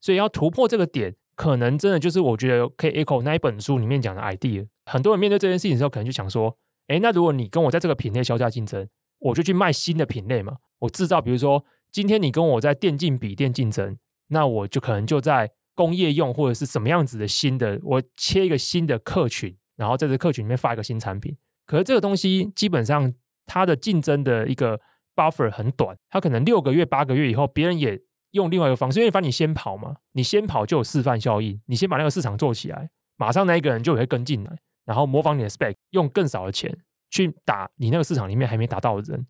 [0.00, 4.66] 所以要突破这个点，可能真的就是我觉得可以 echo 那一本书里面讲的 idea。
[4.86, 6.56] 很多人面对这件事情的时候，可能就想说。
[6.88, 10.58] 诶，那如果你跟我在这个品类削价竞争，我就去卖新的品类嘛。
[10.80, 13.96] 我制造，比如说今天你跟我在电竞笔电竞争，
[14.28, 21.36] 那我就可能就在工业用或者是什么样子的新的，我切一个新的客群，然后在这客群里面发一个新产品。
[21.66, 23.12] 可是这个东西基本上
[23.46, 24.78] 它的竞争的一个
[25.16, 27.98] buffer 很短，它可能六个月、八个月以后，别人也
[28.32, 34.58] 用另外一个方式，因为反正你先跑嘛，你先跑就有示范效应，你先把那个市场做起来，马上那一个人就会跟进来。
[34.84, 36.76] 然后模仿你的 spec，用更少的钱
[37.08, 39.26] 去打你那个市场里面还没打到的人，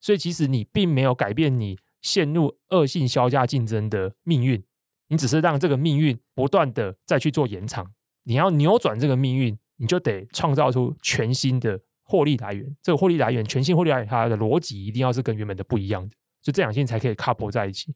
[0.00, 4.62] 所以其实你并没有改变你陷入恶性削价竞争的命运，
[5.08, 7.92] 你只是让这个命运不断的再去做延长。
[8.24, 12.76] 你要扭转这个命运，你就得创造出全新的获利来源。
[12.82, 17.94] 这个获利来源，全新获利来源，它的逻辑一定要是跟原本的不一样的，所以这两件才可以 couple 在一起。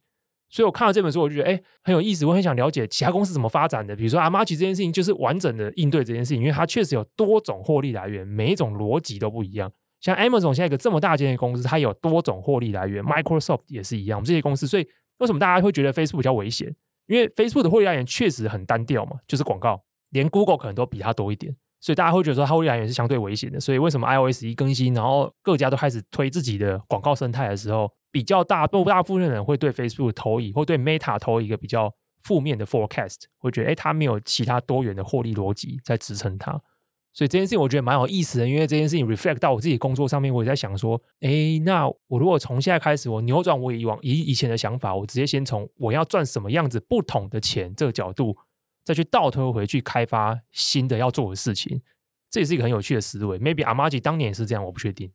[0.54, 3.96] 所以我看了这本书，我就觉得哎，很有意思，我很想了解其他公司怎么发展的。
[3.96, 9.72] 比如说，Amaz 这件事情，就是完整的应对这件事情，因为它确实有多种获利来源，每一种逻辑都不一样。
[10.00, 14.18] 像 Amazon 现在一个这么大间的公司，它有多种获利来源，Microsoft 也是一样。
[14.18, 14.86] 我们这些公司，所以
[15.18, 16.72] 为什么大家会觉得 Facebook 比较危险？
[17.08, 23.58] 因为 Facebook 的获利来源确实很单调嘛，就是广告，连 Google 可能都比它多一点，所以大家会觉得说它获利来源是相对危险的。
[23.58, 27.90] 所以为什么 iOS 一更新，然后各家都开始推自己的广告生态的时候？
[28.14, 31.92] 比较大，不大部分人会对 Facebook 投以或对 Meta 投一个比较
[32.22, 36.52] 负面的 forecast，会觉得哎，它没有其他多元的获利逻辑在支撑它。
[37.12, 48.36] 所以这件事情我觉得蛮有意思的，因为这件事情 reflect 到我自己工作上面，我也在想说，哎，那我如果从现在开始，我扭转我以往以以前的想法，我直接先从我要赚什么样子不同的钱这个角度，
[48.84, 51.82] 再去倒推回去开发新的要做的事情，
[52.30, 53.40] 这也是一个很有趣的思维。
[53.40, 55.10] Maybe Amagi 当年也是这样，我不确定。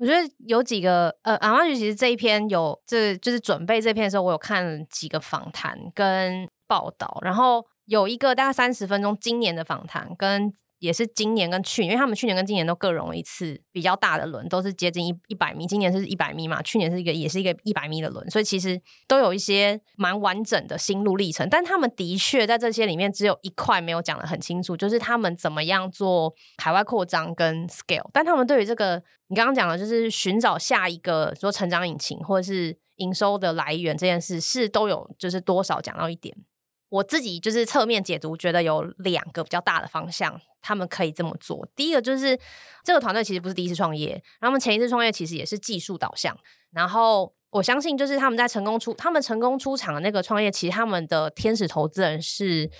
[0.00, 10.52] 我觉得有几个呃，阿妈其实这一篇有这就是准备这篇的时候，我有看几个访谈跟报道，然后有一个大概三十分钟今年的访谈跟。
[10.80, 15.66] 也是今年跟去，因为他们去年跟今年都各融了一次比较大的轮，都是接近一一百米。
[15.66, 21.46] 今年是一百米嘛，去年是一个也是一个一百米的轮，所以其实都有一些蛮完整的心路历程。
[21.50, 28.08] 但他们的确在这些里面只有一块没有讲的很清楚，就是他们怎么样做海外扩张跟 scale。
[28.12, 36.34] 但他们对于这个你刚刚讲的，就是寻找下一个说成长引擎或者是营收的来源这件事，是都有就是多少讲到一点。
[36.90, 41.66] 我自己就是侧面解读，觉得有两个比较大的方向，他们可以这么做。
[41.74, 42.38] 第一个就是
[42.84, 46.36] 这个团队其实不是第一次创业，他们前一次创业其实也是技术导向。
[46.72, 52.70] 然后我相信，就是他们在成功出他们成功出场的那个创业，其实他们的天使投资人是。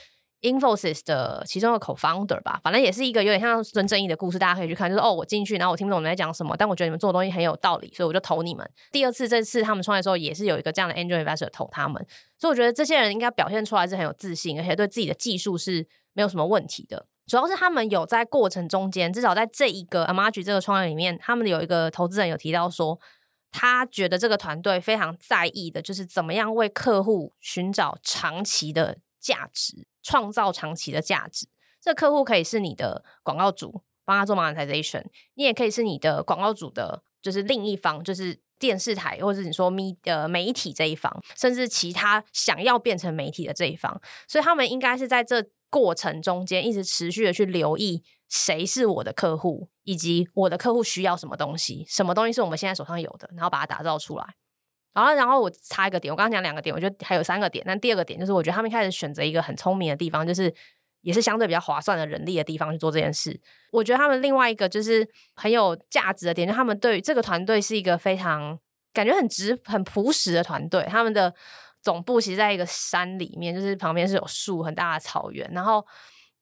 [0.43, 4.88] Infosys 的其中的 co-founder 吧，反正也是一个有点像孙正义的故事，大家可以去看。
[4.88, 8.68] 就是哦，我进去，然后我听不懂你在讲什么，但我觉得你们做的东西很有道理，所以我就投你们。
[8.91, 12.05] 第二次，这次他们创业的时候，也是有一个这样的 angel investor 投他们，
[12.38, 17.07] 所以我觉得这些人应该表现出来是很有自信，而且对自己的技术是没有什么问题的。
[17.26, 22.99] 主要是他们有在过程中间，至少在这一个 Amagi 这个创业里面，他们有一个投资人有提到说，
[23.53, 29.86] 他觉得这个团队非常在意的就是怎么样为客户寻找长期的价值。
[30.03, 31.46] 创造长期的价值，
[31.80, 35.03] 这客户可以是你的广告主，帮他做 monetization；
[35.34, 44.01] 你也可以是你的广告主的，就是另一方，就是电视台或者是你说媒呃媒体这一方，甚至其他想要变成媒体的这一方。
[44.28, 54.34] 所以他们应该是在这过程中间一直持续的去留意谁是我的客户，以及我的客户需要什么东西，什么东西是我们现在手上有的，然后把它打造出来。
[54.93, 57.64] 然后，然后我插一个点，我刚刚讲两个点，我觉得还有三个点。
[57.66, 60.53] 但第二个点就是，我觉得他们开始选择一个很聪明的地方，就是
[61.03, 63.41] 也是相对比较划算的人力的地方去做这件事。
[63.70, 68.59] 我觉得他们另外一个就是很有价值的点，就他们对于这个团队是一个非常
[68.93, 70.84] 感觉很直、很朴实的团队。
[70.91, 71.32] 他们的
[71.80, 75.49] 总部其实在一个山里面，就是旁边是有树、很大的草原。
[75.53, 75.86] 然后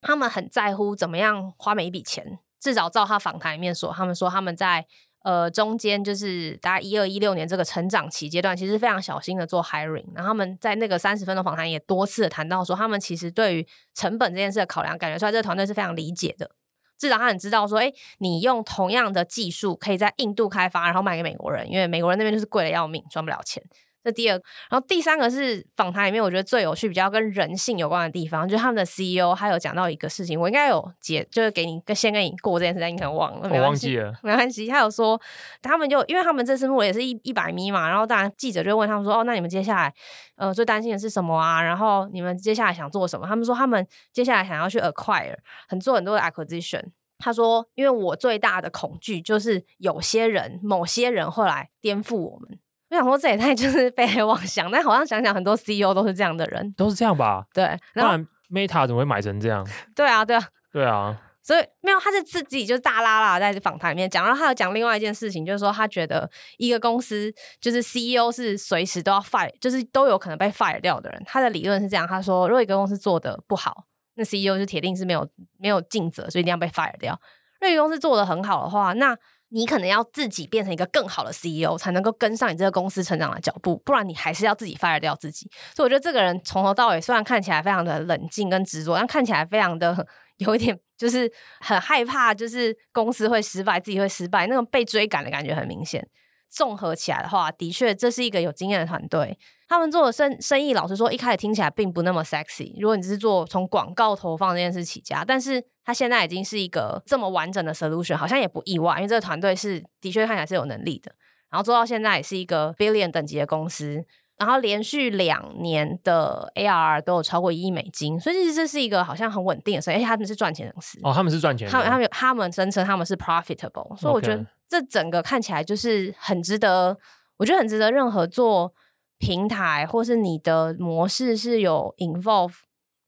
[0.01, 2.39] 他们很在乎怎么样花每一笔钱。
[2.59, 4.87] 至少照他访谈里面说，他们说他们在。
[5.23, 10.07] 呃，中间就是大概一二一六年这个成长期阶段，其实非常小心的做 hiring。
[10.15, 16.51] 然后他们在那个三十分钟访谈也多次谈到说，他们其实对于成本这件事的考量，感觉出来这个团队是非常理解的。
[16.97, 23.63] 至少他很知道说，哎，你用同样的技术可以在印度开发，然后卖给美国人，因为美国人那边就是贵的要命，赚不了钱。
[24.09, 34.67] 这第二个，然后第三个是访谈里面我觉得最有趣、比较跟人性有关的地方，就是他们的 CEO 还有讲到一个事情，我应该有解，就是给你先跟你过这件事，但你可能忘了，我忘记了，没关系。
[34.67, 35.21] 他有说
[35.61, 39.93] 他们就因为他们这次募也是一一百米嘛，然后当然记者就问他们说，哦，那你们接下来
[40.37, 41.63] 呃最担心的是什么啊？
[41.63, 43.27] 然后你们接下来想做什么？
[43.27, 45.37] 他们说他们接下来想要去 acquire，
[45.69, 46.83] 很做很多的 acquisition。
[47.21, 52.59] 他说，因为我最大的恐惧就是有些人、某些人会来颠覆我们。
[52.91, 57.45] 我想说，这也太就是 被害妄想，但好像想想，很多 CEO 都是这样的人，都是这样吧？
[57.53, 59.67] 对，然后然 Meta 怎么会买成这样？
[59.95, 71.23] 对啊，对啊，对啊， 所以没有，他是自己就是大拉拉在访谈里面讲，然后他有讲另外一件事情，就是说他觉得一个公司就是 CEO 是随时都要 fire，就是都有可能被 fire 掉的人。
[71.27, 73.85] 他的理论是这样，他说，如果一个公司做的不好，
[74.15, 75.29] 那 CEO 就铁定是没有
[75.59, 77.19] 没有尽责，所以一定要被 fire 掉。
[77.61, 79.17] 如果一个公司做的很好的话，那
[79.51, 85.51] 你可能要自己变成一个更好的 CEO，才能够跟上你这个公司成长的脚步，不然你还是要自己 fire 掉自己。
[85.75, 91.31] 所以我觉得这个人从头到尾虽然看起来非常的冷静跟执着，但看起来非常的有一点就是
[91.61, 96.07] 很害怕，就是公司会失败，自己会失败，那种被追赶的感觉很明显。
[96.51, 99.39] 综合起来的话，的确这是一个有经验的团队。
[99.69, 102.73] 他们做的生生意，老实说，一开始听起来并不那么 sexy。
[102.81, 111.13] 如果你只是做从广告投放这件事起家，但是他现在已经是一个这么完整的 solution，好像也不意外，因为这个团队是的确看起来是有能力的。
[111.51, 114.03] 然后做到现在也是一个 billion 等级的公司，
[114.39, 120.99] 然后连续两年的 ARR 都有超过一亿美金，所以其实这是一个好像很稳定的生意，而且他们是赚钱的公司。
[121.03, 126.97] 哦，他们是赚钱的，他们他们他们声称他们是 profitable，所以我觉得这整个看起来就是很值得，
[127.37, 128.73] 我觉得很值得任何做。
[129.19, 132.55] 平台或是你的模式是有 involve，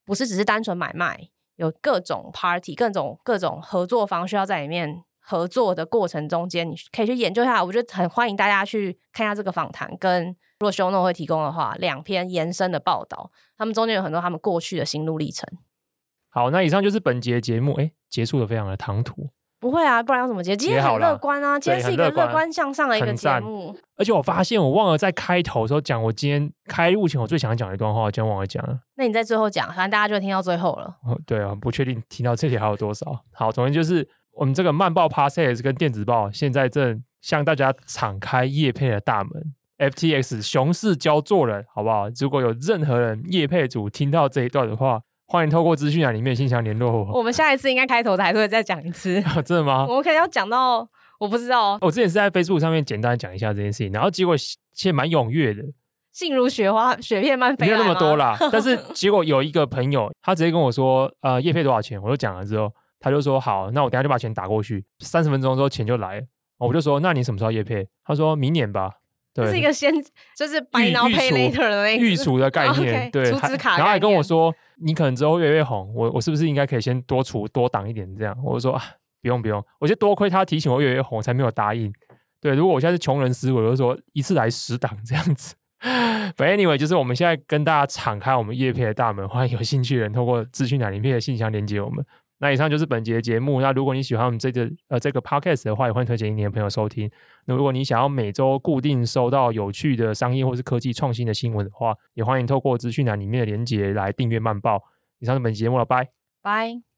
[0.05, 7.65] 不是只是单纯买卖，有各种 party，各种各种合作方需要在里面合作的过程中间，你可以去研究一下。
[7.65, 15.49] 我觉得很欢迎大家去看一下这个访谈，跟如果 show note 会提供的话，两篇延伸的报道，他们中间有很多他们过去的心路历程。
[16.29, 19.31] 好，那以上就是本节节目，哎，结束的非常的唐突。
[19.61, 20.57] 不会啊，不然要怎么接？
[20.57, 23.77] 今天很乐观啊，今天是一个乐观向上的一个节目。
[23.99, 28.81] 而且我发现我忘了在开头的时候讲，我今天开录前我最想讲的一段话，我今天忘了讲了。
[28.97, 30.87] 那你在最后讲，反正大家就会听到最后了。
[31.05, 33.07] 哦，对啊，不确定听到这里还有多少。
[33.33, 42.09] 好，总之就是我们这个慢报 Podcast 跟电子报现在正向大家敞开业配的大门，FTX 熊市教做人，好不好？
[42.19, 45.03] 如果有任何人业配组听到这一段的话。
[45.33, 47.19] 欢迎透过资讯栏里面信箱联络我。
[47.19, 49.23] 我们下一次应该开头的还是会再讲一次。
[49.47, 49.87] 真的吗？
[49.89, 50.85] 我们可能要讲到
[51.21, 51.79] 我不知道。
[51.83, 55.63] 我之前是在 Facebook 上面简单讲一下这件事情，然后结果其实蛮踊跃的。
[56.11, 57.67] 信如雪花，雪片般飞。
[57.67, 62.69] 没有那么多啦， 但是结果有一个朋友，他直接跟我说：“呃，叶配多少钱？”我就讲了之后，
[62.99, 66.27] 他就说：“好，那我等下就把钱打过去。”三十分钟之后钱就来了，
[66.59, 68.91] 我就说：“那你什么时候叶配？”他说明年吧。
[69.33, 69.93] 这是一个先
[70.37, 74.53] 就是 buy now pay later 的那个预储的概念，对，然后还跟我说，
[74.83, 78.37] 你可能之后越来越红，我我是不是应该可以先多储多挡一点这样？
[78.45, 78.83] 我就说啊，
[79.23, 81.93] 不用不用，我就多亏他提醒我越来越红，我才没有答应。
[82.41, 85.55] 对，如果我现在是穷人思维，我就说一次来十档这样子。
[86.37, 92.05] But anyway，就是我们现在跟大家敞开我们叶片的大门，欢迎有兴趣的人透过资讯栏里面的信箱连接我们。
[92.41, 93.61] 那以上就是本节的节目。
[93.61, 97.11] 那如果你喜欢我们这个呃这个 podcast 的话，也欢迎推荐给你的朋友收听。
[97.47, 104.83] 那如果你想要每周固定收到有趣的商业或是科技创新的新闻的话，也欢迎透过资讯栏里面的连结来订阅漫报。
[105.19, 106.09] 以上是本集节目了，拜
[106.43, 106.90] 拜。